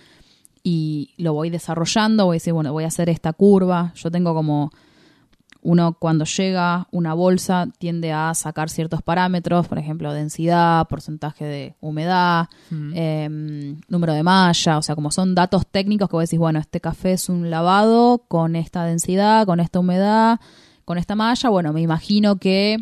y 0.67 1.13
lo 1.17 1.34
voy 1.34 1.51
desarrollando, 1.51 2.25
voy 2.25 2.36
a 2.36 2.38
decir, 2.38 2.51
bueno, 2.54 2.73
voy 2.73 2.86
a 2.86 2.88
hacer 2.88 3.08
esta 3.08 3.34
curva. 3.34 3.93
Yo 3.95 4.10
tengo 4.10 4.34
como 4.34 4.71
uno 5.62 5.95
cuando 5.99 6.25
llega 6.25 6.88
una 6.91 7.13
bolsa 7.13 7.67
tiende 7.78 8.12
a 8.12 8.34
sacar 8.34 8.69
ciertos 8.69 9.01
parámetros, 9.04 9.67
por 9.67 9.78
ejemplo, 9.80 10.12
densidad, 10.12 10.88
porcentaje 10.88 11.45
de 11.45 11.75
humedad, 11.82 12.47
Mm. 12.71 12.91
eh, 12.95 13.75
número 13.88 14.13
de 14.13 14.23
malla, 14.23 14.78
o 14.80 14.82
sea, 14.82 14.95
como 14.95 15.12
son 15.12 15.36
datos 15.36 15.65
técnicos 15.67 16.10
que 16.10 16.15
vos 16.15 16.23
decís, 16.23 16.39
bueno, 16.39 16.60
este 16.60 16.82
café 16.82 17.13
es 17.13 17.30
un 17.30 17.49
lavado 17.51 18.23
con 18.28 18.56
esta 18.56 18.86
densidad, 18.86 19.45
con 19.45 19.60
esta 19.60 19.80
humedad, 19.80 20.39
con 20.84 20.97
esta 20.97 21.15
malla, 21.15 21.49
bueno, 21.49 21.73
me 21.73 21.82
imagino 21.82 22.38
que 22.38 22.78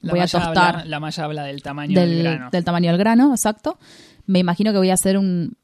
La 0.00 0.12
voy 0.12 0.20
a 0.20 0.26
tostar 0.28 0.76
habla- 0.76 0.84
la 0.84 1.00
malla 1.00 1.24
habla 1.24 1.42
del 1.44 1.60
tamaño 1.62 1.98
del, 2.00 2.10
del, 2.10 2.22
grano. 2.22 2.50
del 2.52 2.64
tamaño 2.64 2.90
del 2.90 2.98
grano, 2.98 3.30
exacto. 3.32 3.78
Me 4.32 4.38
imagino 4.38 4.72
que 4.72 4.78
voy 4.78 4.90
a 4.90 4.94
hacer 4.94 5.18
un... 5.18 5.56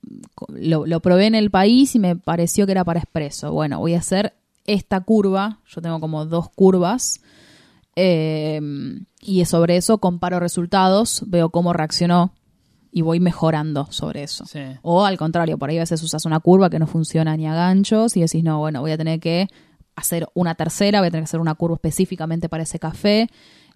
Lo, 0.49 0.87
lo 0.87 1.01
probé 1.01 1.27
en 1.27 1.35
el 1.35 1.51
país 1.51 1.95
y 1.95 1.99
me 1.99 2.17
pareció 2.17 2.67
que 2.67 2.73
era 2.73 2.85
para 2.85 3.01
expreso. 3.01 3.53
Bueno, 3.53 3.79
voy 3.79 3.95
a 3.95 3.99
hacer 3.99 4.35
esta 4.67 5.01
curva. 5.01 5.61
Yo 5.67 5.81
tengo 5.81 5.99
como 6.01 6.27
dos 6.27 6.51
curvas. 6.51 7.21
eh, 7.97 8.61
y 9.21 9.45
sobre 9.45 9.77
eso 9.77 9.99
comparo 9.99 10.39
resultados, 10.39 11.25
veo 11.27 11.51
cómo 11.51 11.73
reaccionó 11.73 12.33
y 12.93 13.03
voy 13.03 13.19
mejorando 13.21 13.89
sobre 13.91 14.23
eso. 14.23 14.47
Sí. 14.47 14.61
O 14.83 15.05
al 15.05 15.19
contrario, 15.19 15.59
por 15.59 15.69
ahí 15.71 15.79
a 15.79 15.81
veces 15.81 16.03
usas 16.03 16.25
una 16.25 16.39
curva 16.41 16.71
que 16.71 16.79
no 16.79 16.87
funciona 16.87 17.37
ni 17.37 17.47
a 17.47 17.55
ganchos 17.55 18.17
y 18.17 18.21
decís, 18.21 18.45
no, 18.45 18.59
bueno, 18.61 18.81
voy 18.81 18.93
a 18.93 18.97
tener 18.97 19.19
que 19.19 19.49
hacer 19.97 20.29
una 20.35 20.55
tercera, 20.55 21.01
voy 21.01 21.09
a 21.09 21.11
tener 21.11 21.23
que 21.23 21.31
hacer 21.31 21.41
una 21.41 21.57
curva 21.57 21.75
específicamente 21.75 22.49
para 22.49 22.63
ese 22.63 22.79
café. 22.79 23.29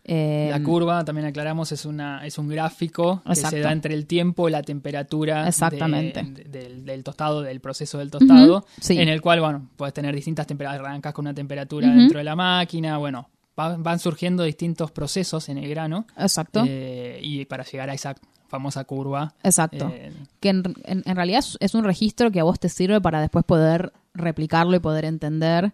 Eh, 0.04 0.48
La 0.50 0.60
curva, 0.62 1.04
también 1.04 1.28
aclaramos, 1.28 1.70
es 1.70 1.86
una 1.86 2.26
es 2.26 2.36
un 2.36 2.48
gráfico 2.48 3.22
que 3.24 3.36
se 3.36 3.60
da 3.60 3.70
entre 3.70 3.94
el 3.94 4.06
tiempo 4.06 4.48
y 4.48 4.52
la 4.52 4.62
temperatura 4.62 5.46
Exactamente. 5.46 6.22
de- 6.24 6.44
del, 6.44 6.84
del 6.84 7.04
tostado, 7.04 7.40
del 7.42 7.60
proceso 7.60 7.98
del 7.98 8.10
tostado, 8.10 8.66
sí. 8.80 8.98
en 8.98 9.08
el 9.08 9.20
cual, 9.20 9.40
bueno, 9.40 9.68
puedes 9.76 9.94
tener 9.94 10.12
distintas 10.14 10.46
temperaturas, 10.48 10.84
arrancas 10.88 11.12
con 11.14 11.24
una 11.26 11.34
temperatura 11.34 11.88
dentro 11.94 12.18
de 12.18 12.24
la 12.24 12.34
máquina, 12.34 12.98
bueno, 12.98 13.28
va- 13.58 13.76
van 13.76 14.00
surgiendo 14.00 14.42
distintos 14.42 14.90
procesos 14.90 15.48
en 15.48 15.58
el 15.58 15.68
grano 15.70 16.04
Exacto. 16.18 16.64
eh, 16.66 17.20
y 17.22 17.44
para 17.44 17.62
llegar 17.64 17.88
a 17.88 17.94
esa 17.94 18.16
famosa 18.48 18.82
curva. 18.84 19.32
Exacto. 19.44 19.88
eh, 19.94 20.12
que 20.40 20.48
en, 20.48 20.62
en- 20.84 21.02
en 21.06 21.16
realidad 21.16 21.38
es, 21.38 21.56
es 21.60 21.74
un 21.76 21.84
registro 21.84 22.32
que 22.32 22.40
a 22.40 22.44
vos 22.44 22.58
te 22.58 22.68
sirve 22.68 23.00
para 23.00 23.20
después 23.20 23.44
poder 23.44 23.92
replicarlo 24.14 24.74
y 24.76 24.80
poder 24.80 25.04
entender 25.04 25.72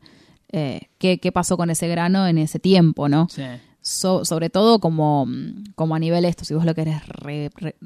eh, 0.53 0.83
qué, 0.99 1.19
qué 1.19 1.33
pasó 1.33 1.57
con 1.57 1.71
ese 1.71 1.89
grano 1.89 2.27
en 2.27 2.37
ese 2.39 2.59
tiempo, 2.59 3.09
¿no? 3.09 3.27
sí. 3.31 3.43
So- 3.89 4.23
sobre 4.27 4.51
todo 4.51 4.81
como, 4.81 5.25
mm, 5.25 5.73
como 5.75 5.95
a 5.95 5.99
nivel 5.99 6.27
esto, 6.27 6.45
si 6.45 6.53
vos 6.53 6.67
lo 6.67 6.75
querés 6.75 7.07
re- 7.09 7.51
re- 7.57 7.77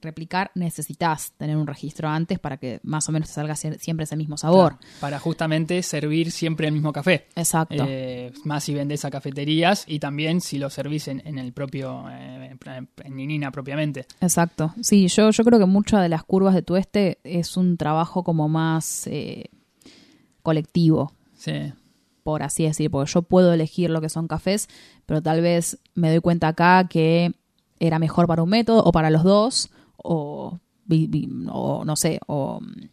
replicar, 0.00 0.50
necesitas 0.56 1.30
tener 1.36 1.56
un 1.56 1.68
registro 1.68 2.08
antes 2.08 2.40
para 2.40 2.56
que 2.56 2.80
más 2.82 3.08
o 3.08 3.12
menos 3.12 3.28
te 3.28 3.34
salga 3.34 3.54
sie- 3.54 3.78
siempre 3.78 4.02
ese 4.04 4.16
mismo 4.16 4.36
sabor. 4.36 4.78
Claro, 4.78 4.94
para 5.00 5.18
justamente 5.20 5.80
servir 5.84 6.32
siempre 6.32 6.66
el 6.66 6.72
mismo 6.72 6.92
café. 6.92 7.28
Exacto. 7.36 7.76
Eh, 7.86 8.32
más 8.44 8.64
si 8.64 8.74
vendés 8.74 9.04
a 9.04 9.10
cafeterías 9.10 9.84
y 9.86 10.00
también 10.00 10.40
si 10.40 10.58
lo 10.58 10.68
servís 10.68 11.06
en, 11.06 11.22
en 11.26 11.38
el 11.38 11.52
propio, 11.52 12.06
eh, 12.10 12.56
en- 12.66 12.88
en 13.04 13.16
Ninina 13.16 13.52
propiamente. 13.52 14.06
Exacto. 14.20 14.74
Sí, 14.80 15.06
yo, 15.06 15.30
yo 15.30 15.44
creo 15.44 15.60
que 15.60 15.66
muchas 15.66 16.02
de 16.02 16.08
las 16.08 16.24
curvas 16.24 16.54
de 16.54 16.62
tueste 16.62 17.18
es 17.22 17.56
un 17.56 17.76
trabajo 17.76 18.24
como 18.24 18.48
más 18.48 19.06
eh, 19.06 19.48
colectivo. 20.42 21.12
Sí, 21.36 21.72
por 22.22 22.42
así 22.42 22.64
decir, 22.64 22.90
porque 22.90 23.10
yo 23.10 23.22
puedo 23.22 23.52
elegir 23.52 23.90
lo 23.90 24.00
que 24.00 24.08
son 24.08 24.28
cafés, 24.28 24.68
pero 25.06 25.22
tal 25.22 25.40
vez 25.40 25.78
me 25.94 26.10
doy 26.10 26.20
cuenta 26.20 26.48
acá 26.48 26.86
que 26.88 27.32
era 27.80 27.98
mejor 27.98 28.26
para 28.26 28.42
un 28.42 28.50
método 28.50 28.82
o 28.84 28.92
para 28.92 29.10
los 29.10 29.24
dos, 29.24 29.70
o, 29.96 30.58
o 31.50 31.84
no 31.84 31.96
sé, 31.96 32.20
o 32.26 32.60
mm, 32.60 32.88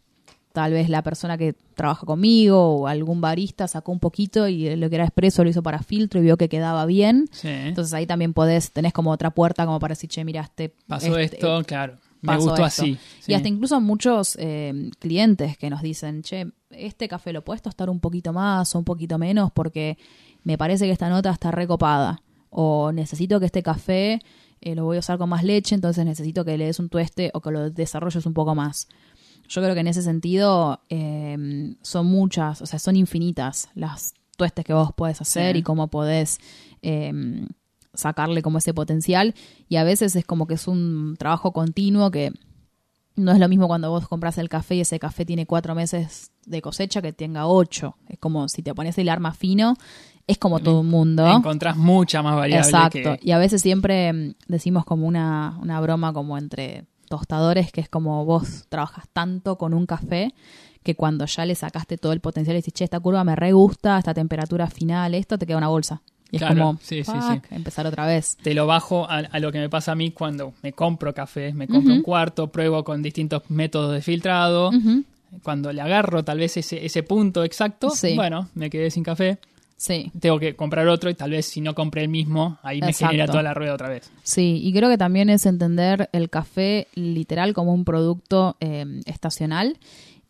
tal 0.52 0.72
vez 0.72 0.88
la 0.88 1.02
persona 1.02 1.38
que 1.38 1.54
trabaja 1.74 2.04
conmigo 2.06 2.58
o 2.80 2.86
algún 2.86 3.20
barista 3.20 3.68
sacó 3.68 3.92
un 3.92 4.00
poquito 4.00 4.48
y 4.48 4.74
lo 4.76 4.88
que 4.88 4.96
era 4.96 5.04
expreso 5.04 5.44
lo 5.44 5.50
hizo 5.50 5.62
para 5.62 5.82
filtro 5.82 6.20
y 6.20 6.24
vio 6.24 6.36
que 6.36 6.48
quedaba 6.48 6.84
bien. 6.86 7.28
sí. 7.30 7.48
Entonces 7.48 7.94
ahí 7.94 8.06
también 8.06 8.34
podés, 8.34 8.72
tenés 8.72 8.92
como 8.92 9.10
otra 9.12 9.30
puerta 9.30 9.64
como 9.64 9.78
para 9.78 9.92
decir, 9.92 10.10
che, 10.10 10.24
mira, 10.24 10.42
este... 10.42 10.74
Pasó 10.86 11.16
este- 11.18 11.36
esto, 11.36 11.62
claro. 11.64 11.98
Me 12.22 12.26
pasó 12.34 12.40
gustó 12.50 12.66
esto. 12.66 12.82
así. 12.82 12.98
sí. 13.20 13.32
Y 13.32 13.34
hasta 13.34 13.48
incluso 13.48 13.80
muchos 13.80 14.36
eh, 14.40 14.90
clientes 14.98 15.56
que 15.56 15.70
nos 15.70 15.82
dicen, 15.82 16.22
che, 16.22 16.46
este 16.70 17.08
café 17.08 17.32
lo 17.32 17.42
puedes 17.44 17.62
tostar 17.62 17.88
un 17.90 18.00
poquito 18.00 18.32
más 18.32 18.74
o 18.74 18.78
un 18.78 18.84
poquito 18.84 19.18
menos 19.18 19.50
porque 19.52 19.96
me 20.44 20.56
parece 20.58 20.86
que 20.86 20.92
esta 20.92 21.08
nota 21.08 21.30
está 21.30 21.50
recopada. 21.50 22.22
O 22.50 22.90
necesito 22.92 23.38
que 23.40 23.46
este 23.46 23.62
café 23.62 24.18
eh, 24.60 24.74
lo 24.74 24.84
voy 24.84 24.96
a 24.96 25.00
usar 25.00 25.18
con 25.18 25.28
más 25.28 25.44
leche, 25.44 25.74
entonces 25.74 26.04
necesito 26.04 26.44
que 26.44 26.58
le 26.58 26.66
des 26.66 26.78
un 26.78 26.88
tueste 26.88 27.30
o 27.32 27.40
que 27.40 27.50
lo 27.50 27.70
desarrolles 27.70 28.26
un 28.26 28.34
poco 28.34 28.54
más. 28.54 28.88
Yo 29.48 29.62
creo 29.62 29.74
que 29.74 29.80
en 29.80 29.86
ese 29.88 30.02
sentido 30.02 30.80
eh, 30.90 31.74
son 31.82 32.06
muchas, 32.06 32.60
o 32.62 32.66
sea, 32.66 32.78
son 32.78 32.96
infinitas 32.96 33.68
las 33.74 34.14
tuestes 34.36 34.64
que 34.64 34.72
vos 34.72 34.92
podés 34.92 35.20
hacer 35.20 35.54
Sí. 35.54 35.60
y 35.60 35.62
cómo 35.62 35.88
podés 35.88 36.38
eh, 36.82 37.12
sacarle 37.94 38.42
como 38.42 38.58
ese 38.58 38.74
potencial 38.74 39.34
y 39.68 39.76
a 39.76 39.84
veces 39.84 40.14
es 40.16 40.24
como 40.24 40.46
que 40.46 40.54
es 40.54 40.68
un 40.68 41.16
trabajo 41.18 41.52
continuo 41.52 42.10
que 42.10 42.32
no 43.16 43.32
es 43.32 43.38
lo 43.38 43.48
mismo 43.48 43.66
cuando 43.66 43.90
vos 43.90 44.08
compras 44.08 44.38
el 44.38 44.48
café 44.48 44.76
y 44.76 44.80
ese 44.80 44.98
café 44.98 45.24
tiene 45.24 45.46
cuatro 45.46 45.74
meses 45.74 46.30
de 46.46 46.62
cosecha 46.62 47.02
que 47.02 47.12
tenga 47.12 47.46
ocho. 47.46 47.96
Es 48.08 48.18
como 48.18 48.48
si 48.48 48.62
te 48.62 48.74
pones 48.74 48.96
el 48.98 49.08
arma 49.08 49.32
fino, 49.32 49.76
es 50.26 50.38
como 50.38 50.60
todo 50.60 50.80
un 50.80 50.88
mundo. 50.88 51.26
Encontrás 51.26 51.76
mucha 51.76 52.22
más 52.22 52.36
variable. 52.36 52.66
Exacto. 52.66 53.16
Y 53.20 53.32
a 53.32 53.38
veces 53.38 53.62
siempre 53.62 54.12
mm, 54.12 54.34
decimos 54.48 54.84
como 54.84 55.06
una, 55.06 55.58
una 55.60 55.80
broma 55.80 56.12
como 56.12 56.38
entre 56.38 56.86
tostadores, 57.08 57.72
que 57.72 57.80
es 57.80 57.88
como 57.88 58.24
vos 58.24 58.66
trabajas 58.68 59.04
tanto 59.12 59.58
con 59.58 59.74
un 59.74 59.86
café 59.86 60.32
que 60.82 60.94
cuando 60.94 61.26
ya 61.26 61.44
le 61.44 61.54
sacaste 61.54 61.98
todo 61.98 62.12
el 62.12 62.20
potencial 62.20 62.56
y 62.56 62.60
decís, 62.60 62.72
che, 62.72 62.84
esta 62.84 63.00
curva 63.00 63.24
me 63.24 63.36
re 63.36 63.52
gusta, 63.52 63.98
esta 63.98 64.14
temperatura 64.14 64.68
final, 64.68 65.14
esto 65.14 65.36
te 65.36 65.46
queda 65.46 65.58
una 65.58 65.68
bolsa. 65.68 66.02
Y 66.30 66.36
es 66.36 66.42
como, 66.44 66.78
sí, 66.82 67.02
sí, 67.04 67.12
sí. 67.12 67.40
empezar 67.50 67.86
otra 67.86 68.06
vez. 68.06 68.36
Te 68.42 68.54
lo 68.54 68.66
bajo 68.66 69.08
a, 69.08 69.38
lo 69.38 69.52
que 69.52 69.58
me 69.58 69.68
pasa 69.68 69.92
a 69.92 69.94
mí 69.94 70.10
cuando 70.10 70.54
me 70.62 70.72
compro 70.72 71.12
café, 71.14 71.52
me 71.52 71.66
compro 71.66 71.94
un 71.94 72.02
cuarto, 72.02 72.48
pruebo 72.48 72.84
con 72.84 73.02
distintos 73.02 73.42
métodos 73.48 73.92
de 73.94 74.02
filtrado. 74.02 74.70
Cuando 75.42 75.72
le 75.72 75.80
agarro 75.80 76.24
tal 76.24 76.38
vez 76.38 76.56
ese, 76.56 76.84
ese 76.84 77.02
punto 77.02 77.44
exacto, 77.44 77.92
bueno, 78.14 78.48
me 78.54 78.68
quedé 78.68 78.90
sin 78.90 79.04
café. 79.04 79.38
Sí. 79.80 80.12
Tengo 80.20 80.38
que 80.38 80.54
comprar 80.56 80.86
otro 80.88 81.08
y 81.08 81.14
tal 81.14 81.30
vez 81.30 81.46
si 81.46 81.62
no 81.62 81.74
compré 81.74 82.02
el 82.02 82.10
mismo, 82.10 82.58
ahí 82.62 82.82
me 82.82 82.92
genera 82.92 83.26
toda 83.26 83.42
la 83.42 83.54
rueda 83.54 83.72
otra 83.72 83.88
vez. 83.88 84.10
Sí, 84.22 84.60
y 84.62 84.74
creo 84.74 84.90
que 84.90 84.98
también 84.98 85.30
es 85.30 85.46
entender 85.46 86.10
el 86.12 86.28
café 86.28 86.86
literal 86.94 87.54
como 87.54 87.72
un 87.72 87.86
producto 87.86 88.56
eh, 88.60 88.84
estacional 89.06 89.78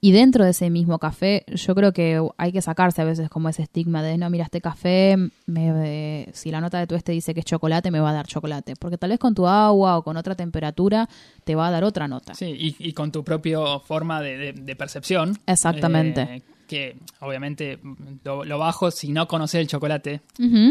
y 0.03 0.13
dentro 0.13 0.45
de 0.45 0.51
ese 0.51 0.71
mismo 0.71 0.99
café, 0.99 1.45
yo 1.49 1.75
creo 1.75 1.93
que 1.93 2.27
hay 2.39 2.53
que 2.53 2.63
sacarse 2.63 3.03
a 3.03 3.05
veces 3.05 3.29
como 3.29 3.51
ese 3.51 3.63
estigma 3.63 4.03
de, 4.03 4.17
no, 4.17 4.31
mira, 4.31 4.45
este 4.45 4.63
café, 4.63 5.17
me, 5.47 6.29
si 6.33 6.51
la 6.51 6.63
nota 6.63 6.79
de 6.79 6.87
tu 6.87 6.95
este 6.95 7.13
dice 7.13 7.35
que 7.35 7.41
es 7.41 7.47
chocolate, 7.47 7.91
me 7.91 8.01
va 8.01 8.11
a 8.11 8.15
dar 8.15 8.27
chocolate. 8.27 8.77
Porque 8.77 8.97
tal 8.97 9.11
vez 9.11 9.19
con 9.19 9.35
tu 9.35 9.47
agua 9.47 9.99
o 9.99 10.03
con 10.03 10.17
otra 10.17 10.35
temperatura 10.35 11.07
te 11.45 11.55
va 11.55 11.69
a 11.69 11.71
dar 11.71 11.85
otra 11.85 12.09
nota. 12.09 12.35
Sí, 12.35 12.75
y, 12.79 12.93
con 12.95 13.13
tu 13.13 13.25
propia 13.25 13.59
forma 13.81 14.23
de, 14.23 14.75
percepción. 14.77 15.39
Exactamente. 15.47 16.23
Eh, 16.23 16.43
que 16.71 16.97
obviamente 17.19 17.81
lo, 18.23 18.59
bajo 18.59 18.93
si 18.93 19.11
no 19.11 19.27
conoces 19.27 19.61
el 19.61 19.67
chocolate, 19.67 20.21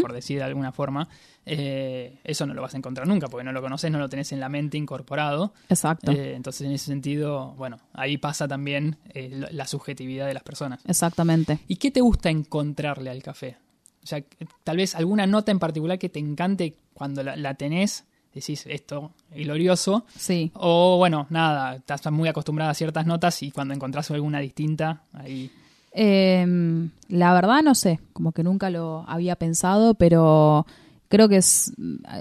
por 0.00 0.14
decir 0.14 0.38
de 0.38 0.44
alguna 0.44 0.72
forma, 0.72 1.06
eh, 1.44 2.20
eso 2.24 2.46
no 2.46 2.54
lo 2.54 2.62
vas 2.62 2.72
a 2.72 2.78
encontrar 2.78 3.06
nunca, 3.06 3.28
porque 3.28 3.44
no 3.44 3.52
lo 3.52 3.60
conoces, 3.60 3.90
no 3.90 3.98
lo 3.98 4.08
tenés 4.08 4.32
en 4.32 4.40
la 4.40 4.48
mente 4.48 4.78
incorporado. 4.78 5.52
Exacto. 5.68 6.10
Eh, 6.10 6.32
entonces, 6.34 6.66
en 6.66 6.72
ese 6.72 6.86
sentido, 6.86 7.52
bueno, 7.58 7.76
ahí 7.92 8.16
pasa 8.16 8.48
también 8.48 8.96
eh, 9.12 9.46
la 9.50 9.66
subjetividad 9.66 10.26
de 10.26 10.32
las 10.32 10.42
personas. 10.42 10.80
Exactamente. 10.86 11.58
¿Y 11.68 11.76
qué 11.76 11.90
te 11.90 12.00
gusta 12.00 12.30
encontrarle 12.30 13.10
al 13.10 13.22
café? 13.22 13.58
O 14.02 14.06
sea, 14.06 14.24
tal 14.64 14.78
vez 14.78 14.94
alguna 14.94 15.26
nota 15.26 15.52
en 15.52 15.58
particular 15.58 15.98
que 15.98 16.08
te 16.08 16.18
encante 16.18 16.76
cuando 16.94 17.22
la, 17.22 17.54
tenés, 17.56 18.06
decís 18.32 18.64
esto, 18.66 19.12
glorioso. 19.34 20.06
Sí. 20.16 20.50
O 20.54 20.96
bueno, 20.96 21.26
nada, 21.28 21.76
estás 21.76 22.10
muy 22.10 22.30
acostumbrada 22.30 22.70
a 22.70 22.74
ciertas 22.74 23.04
notas 23.04 23.42
y 23.42 23.50
cuando 23.50 23.74
encontrás 23.74 24.10
alguna 24.10 24.40
distinta, 24.40 25.02
ahí 25.12 25.50
Em, 25.92 26.90
la 27.08 27.34
verdad 27.34 27.62
no 27.62 27.74
sé, 27.74 28.00
como 28.12 28.32
que 28.32 28.44
nunca 28.44 28.70
lo 28.70 29.04
había 29.08 29.36
pensado, 29.36 29.94
pero 29.94 30.66
creo 31.08 31.28
que 31.28 31.38
es, 31.38 31.72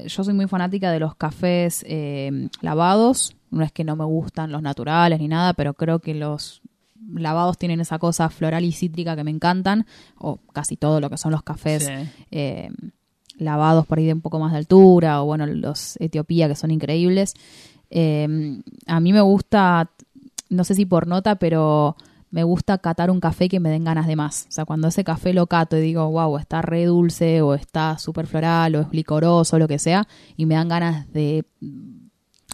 yo 0.08 0.24
soy 0.24 0.34
muy 0.34 0.48
fanática 0.48 0.92
de 0.92 1.00
los 1.00 1.16
cafés 1.16 1.86
em, 1.88 2.50
lavados, 2.62 3.36
no 3.52 3.64
es 3.64 3.72
que 3.72 3.84
no 3.84 3.96
me 3.96 4.06
gustan 4.06 4.52
los 4.52 4.64
naturales 4.64 5.20
ni 5.20 5.28
nada, 5.28 5.54
pero 5.54 5.76
creo 5.76 6.00
que 6.00 6.16
los 6.16 6.62
lavados 7.14 7.58
tienen 7.58 7.80
esa 7.80 8.00
cosa 8.00 8.30
floral 8.30 8.66
y 8.66 8.72
cítrica 8.72 9.16
que 9.16 9.24
me 9.24 9.32
encantan, 9.32 9.86
o 10.18 10.38
casi 10.52 10.76
todo 10.76 11.00
lo 11.00 11.10
que 11.10 11.18
son 11.18 11.32
los 11.32 11.44
cafés 11.44 11.90
em, 12.32 12.74
lavados 13.38 13.86
por 13.86 14.00
ahí 14.00 14.06
de 14.06 14.14
un 14.14 14.22
poco 14.22 14.40
más 14.40 14.52
de 14.52 14.58
altura, 14.58 15.22
o 15.22 15.26
bueno, 15.26 15.46
los 15.46 15.96
Etiopía 16.00 16.48
que 16.48 16.56
son 16.56 16.72
increíbles. 16.72 17.36
a 17.92 19.00
mí 19.00 19.14
me 19.14 19.22
gusta, 19.22 19.92
no 20.50 20.64
sé 20.64 20.74
si 20.74 20.86
por 20.88 21.06
nota, 21.08 21.36
pero 21.36 21.96
me 22.32 22.44
gusta 22.44 22.78
catar 22.78 23.10
un 23.10 23.20
café 23.20 23.50
que 23.50 23.60
me 23.60 23.70
den 23.70 23.84
ganas 23.84 24.08
de 24.08 24.16
más. 24.16 24.46
O 24.50 24.52
sea, 24.52 24.66
cuando 24.66 24.88
ese 24.88 25.04
café 25.04 25.34
lo 25.34 25.48
cato 25.48 25.78
y 25.78 25.82
digo, 25.82 26.08
wow, 26.10 26.38
está 26.38 26.62
re 26.62 26.86
dulce 26.86 27.42
o 27.42 27.56
está 27.56 27.98
súper 27.98 28.28
floral 28.28 28.76
o 28.76 28.82
es 28.82 28.88
licoroso 28.92 29.56
o 29.56 29.60
lo 29.60 29.68
que 29.68 29.80
sea, 29.80 30.08
y 30.38 30.46
me 30.46 30.56
dan 30.56 30.70
ganas 30.70 31.12
de 31.12 31.46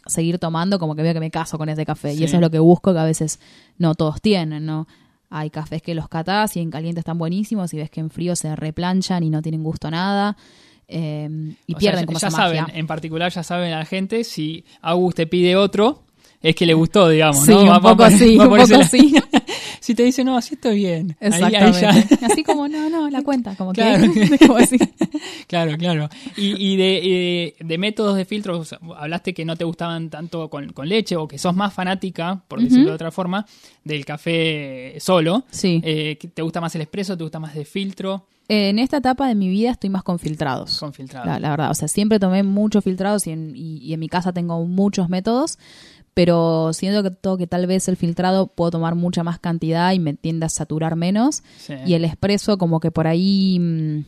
seguir 0.06 0.40
tomando, 0.40 0.80
como 0.80 0.96
que 0.96 1.02
veo 1.02 1.14
que 1.14 1.20
me 1.20 1.32
caso 1.32 1.58
con 1.58 1.68
ese 1.70 1.86
café. 1.86 2.14
Y 2.14 2.24
eso 2.24 2.38
es 2.38 2.42
lo 2.42 2.50
que 2.50 2.60
busco, 2.60 2.94
que 2.94 3.00
a 3.00 3.06
veces 3.06 3.40
no 3.78 3.96
todos 3.96 4.22
tienen, 4.22 4.66
¿no? 4.66 4.88
Hay 5.30 5.50
cafés 5.50 5.82
que 5.82 5.96
los 5.96 6.08
catás 6.08 6.56
y 6.56 6.62
en 6.62 6.70
caliente 6.70 7.00
están 7.00 7.18
buenísimos 7.18 7.74
y 7.74 7.78
ves 7.78 7.90
que 7.90 8.00
en 8.00 8.10
frío 8.10 8.36
se 8.36 8.56
replanchan 8.56 9.24
y 9.24 9.30
no 9.30 9.42
tienen 9.42 9.64
gusto 9.64 9.88
a 9.88 9.92
nada. 9.92 10.38
Eh, 10.88 11.56
y 11.66 11.76
pierden 11.76 12.06
como 12.06 12.20
ya 12.20 12.30
saben, 12.30 12.66
en 12.74 12.86
particular 12.86 13.32
ya 13.32 13.42
saben 13.42 13.74
a 13.74 13.80
la 13.80 13.86
gente, 13.86 14.24
si 14.24 14.64
August 14.82 15.18
te 15.18 15.26
pide 15.26 15.56
otro, 15.56 16.04
es 16.42 16.56
que 16.56 16.68
le 16.68 16.76
gustó, 16.76 17.10
digamos, 17.10 17.44
sí, 17.44 17.54
Un 17.54 17.82
poco 17.82 18.04
así, 18.04 18.38
un 18.38 18.50
poco 18.50 18.56
así. 18.56 19.16
si 19.86 19.94
te 19.94 20.02
dice, 20.02 20.24
no, 20.24 20.36
así 20.36 20.56
estoy 20.56 20.78
bien. 20.78 21.16
Exactamente. 21.20 22.18
Así 22.26 22.44
como, 22.44 22.68
no, 22.68 22.90
no, 22.90 23.08
la 23.08 23.22
cuenta, 23.22 23.56
como 23.56 23.72
claro. 23.72 24.12
que. 24.14 24.64
así. 24.64 24.80
claro, 25.48 25.78
claro. 25.78 26.10
Y, 26.36 26.76
de, 26.76 27.54
de, 27.60 27.78
métodos 27.78 28.18
de 28.18 28.26
filtro, 28.26 28.64
hablaste 28.98 29.36
que 29.36 29.46
no 29.46 29.56
te 29.56 29.64
gustaban 29.64 30.10
tanto 30.10 30.50
con, 30.50 30.74
leche 30.86 31.16
o 31.18 31.28
que 31.28 31.38
sos 31.38 31.56
más 31.56 31.72
fanática, 31.72 32.42
por 32.48 32.62
decirlo 32.62 32.88
de 32.88 32.96
otra 32.96 33.12
forma, 33.12 33.46
del 33.84 34.04
café 34.06 34.96
solo. 35.00 35.46
Sí. 35.52 35.80
Eh, 35.84 36.18
¿Te 36.34 36.42
gusta 36.42 36.60
más 36.60 36.74
el 36.74 36.82
expreso? 36.82 37.16
¿Te 37.16 37.24
gusta 37.24 37.40
más 37.40 37.54
de 37.54 37.64
filtro? 37.64 38.26
en 38.48 38.78
esta 38.78 38.98
etapa 38.98 39.28
de 39.28 39.34
mi 39.34 39.50
vida 39.50 39.72
estoy 39.72 39.90
más 39.90 40.04
con 40.04 40.20
filtrados. 40.20 40.80
Con 40.80 40.94
filtrados. 40.94 41.42
La, 41.42 41.50
verdad, 41.50 41.72
o 41.72 41.74
sea, 41.74 41.88
siempre 41.88 42.20
tomé 42.20 42.44
muchos 42.44 42.84
filtrados 42.84 43.26
y 43.26 43.32
en, 43.32 43.54
y 43.56 43.92
en 43.92 44.00
mi 44.00 44.08
casa 44.08 44.34
tengo 44.34 44.64
muchos 44.66 45.10
métodos 45.10 45.58
pero 46.16 46.72
siento 46.72 47.04
que, 47.04 47.12
todo, 47.12 47.38
que 47.38 47.46
tal 47.46 47.68
vez 47.68 47.90
el 47.90 47.98
filtrado 47.98 48.48
puedo 48.48 48.72
tomar 48.72 48.96
mucha 48.96 49.22
más 49.24 49.38
cantidad 49.38 49.92
y 49.92 50.00
me 50.00 50.14
tiende 50.14 50.46
a 50.46 50.50
saturar 50.50 50.96
menos. 50.96 51.44
Y 51.86 51.94
el 51.94 52.06
expreso, 52.06 52.58
como 52.58 52.80
que 52.80 52.90
por 52.90 53.06
ahí, 53.06 53.60
mm, 53.60 54.06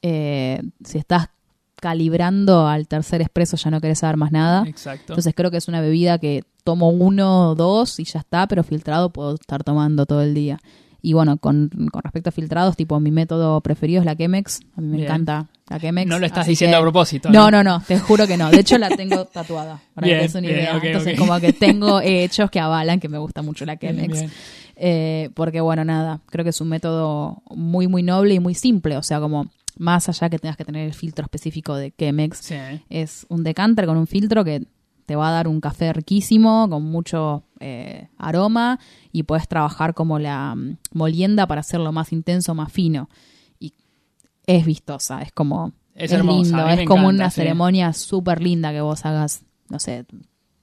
eh, 0.00 0.62
si 0.82 0.96
estás 0.96 1.28
calibrando 1.76 2.66
al 2.66 2.88
tercer 2.88 3.20
expreso 3.20 3.56
ya 3.56 3.70
no 3.70 3.80
querés 3.80 3.98
saber 3.98 4.16
más 4.16 4.32
nada. 4.32 4.64
Exacto. 4.66 5.12
Entonces 5.12 5.34
creo 5.36 5.50
que 5.50 5.58
es 5.58 5.68
una 5.68 5.82
bebida 5.82 6.18
que 6.18 6.44
tomo 6.64 6.88
uno 6.88 7.50
o 7.50 7.54
dos 7.54 8.00
y 8.00 8.04
ya 8.04 8.20
está, 8.20 8.46
pero 8.46 8.64
filtrado 8.64 9.10
puedo 9.10 9.34
estar 9.34 9.62
tomando 9.62 10.06
todo 10.06 10.22
el 10.22 10.32
día. 10.32 10.58
Y 11.02 11.12
bueno, 11.12 11.38
con, 11.38 11.70
respecto 12.02 12.28
a 12.28 12.32
filtrados, 12.32 12.76
tipo 12.76 12.98
mi 13.00 13.10
método 13.10 13.60
preferido 13.60 14.00
es 14.00 14.06
la 14.06 14.16
Chemex. 14.16 14.60
A 14.76 14.80
mí 14.80 14.88
me 14.88 15.02
encanta 15.04 15.48
la 15.68 15.78
Chemex. 15.78 16.08
No 16.08 16.18
lo 16.18 16.26
estás 16.26 16.46
diciendo 16.46 16.76
a 16.76 16.80
propósito. 16.80 17.30
¿no? 17.30 17.50
no, 17.50 17.64
no, 17.64 17.82
te 17.86 17.98
juro 17.98 18.26
que 18.26 18.36
no. 18.36 18.50
De 18.50 18.60
hecho, 18.60 18.78
la 18.78 18.88
tengo 18.90 19.24
tatuada, 19.32 19.80
para 19.94 20.06
que 20.06 20.28
te 20.28 20.38
una 20.38 20.46
idea. 20.46 20.80
Entonces, 20.82 21.18
como 21.18 21.38
que 21.40 21.52
tengo 21.52 22.00
hechos 22.00 22.50
que 22.50 22.60
avalan 22.60 23.00
que 23.00 23.08
me 23.08 23.18
gusta 23.18 23.42
mucho 23.42 23.64
la 23.64 23.78
Chemex. 23.78 24.24
Eh, 24.82 25.30
porque, 25.34 25.60
bueno, 25.60 25.84
nada, 25.84 26.20
creo 26.30 26.42
que 26.42 26.50
es 26.50 26.60
un 26.60 26.68
método 26.68 27.42
muy, 27.50 27.86
muy 27.86 28.02
noble 28.02 28.34
y 28.34 28.40
muy 28.40 28.54
simple. 28.54 28.96
O 28.96 29.02
sea, 29.02 29.20
como 29.20 29.50
más 29.76 30.08
allá 30.08 30.28
que 30.28 30.38
tengas 30.38 30.56
que 30.56 30.64
tener 30.64 30.86
el 30.86 30.94
filtro 30.94 31.24
específico 31.24 31.74
de 31.76 31.92
Chemex, 31.96 32.52
es 32.88 33.26
un 33.28 33.44
decanter 33.44 33.86
con 33.86 33.96
un 33.96 34.06
filtro 34.06 34.44
que 34.44 34.66
te 35.06 35.16
va 35.16 35.28
a 35.28 35.32
dar 35.32 35.48
un 35.48 35.60
café 35.60 35.92
riquísimo, 35.92 36.68
con 36.68 36.84
mucho 36.84 37.44
eh, 37.60 38.08
aroma, 38.18 38.80
y 39.12 39.22
puedes 39.22 39.46
trabajar 39.46 39.94
como 39.94 40.18
la 40.18 40.54
mm, 40.54 40.78
molienda 40.92 41.46
para 41.46 41.60
hacerlo 41.60 41.92
más 41.92 42.12
intenso, 42.12 42.54
más 42.54 42.72
fino. 42.72 43.08
Y 43.58 43.74
es 44.46 44.64
vistosa, 44.64 45.22
es 45.22 45.32
como... 45.32 45.72
Es, 45.94 46.12
lindo, 46.12 46.66
es 46.68 46.86
como 46.86 47.08
una 47.08 47.30
ceremonia 47.30 47.92
súper 47.92 48.40
linda 48.40 48.72
que 48.72 48.80
vos 48.80 49.04
hagas, 49.04 49.42
no 49.68 49.78
sé, 49.78 50.06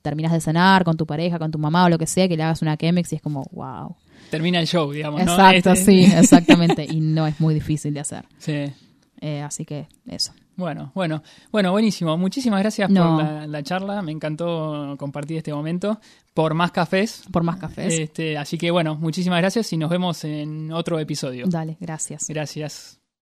terminas 0.01 0.31
de 0.31 0.41
cenar 0.41 0.83
con 0.83 0.97
tu 0.97 1.05
pareja, 1.05 1.38
con 1.38 1.51
tu 1.51 1.60
mamá 1.60 1.86
o 1.86 1.89
lo 1.89 1.97
que 1.97 2.07
sea, 2.07 2.27
que 2.27 2.38
le 2.38 2.43
hagas 2.43 2.62
una 2.62 2.77
Chemex 2.77 3.12
y 3.12 3.17
es 3.17 3.21
como, 3.21 3.43
wow. 3.51 3.95
Termina 4.31 4.60
el 4.60 4.65
show, 4.67 4.91
digamos. 4.91 5.21
Exacto, 5.21 5.73
este 5.73 5.75
sí, 5.75 6.03
exactamente. 6.05 6.86
y 6.86 7.01
no 7.01 7.27
es 7.27 7.39
muy 7.39 7.53
difícil 7.53 7.93
de 7.93 7.99
hacer. 7.99 8.25
Sí. 8.39 8.73
Eh, 9.19 9.41
así 9.41 9.65
que 9.65 9.88
eso. 10.05 10.31
Bueno, 10.57 10.91
bueno, 10.95 11.21
bueno, 11.51 11.71
buenísimo. 11.71 12.17
Muchísimas 12.17 12.59
gracias 12.61 12.89
por 12.91 13.47
la, 13.47 13.63
charla. 13.63 14.01
Me 14.01 14.11
encantó 14.11 14.95
compartir 14.97 15.37
este 15.37 15.53
momento. 15.53 15.99
Por 16.33 16.55
más 16.55 16.71
cafés. 16.71 17.23
Por 17.31 17.43
más 17.43 17.57
cafés. 17.57 17.93
Este, 17.93 18.37
así 18.37 18.57
que 18.57 18.71
bueno, 18.71 18.95
muchísimas 18.95 19.39
gracias 19.39 19.71
y 19.73 19.77
nos 19.77 19.89
vemos 19.89 20.23
en 20.23 20.71
otro 20.71 20.99
episodio. 20.99 21.45
Dale, 21.47 21.77
gracias. 21.79 22.25
Gracias. 22.27 22.96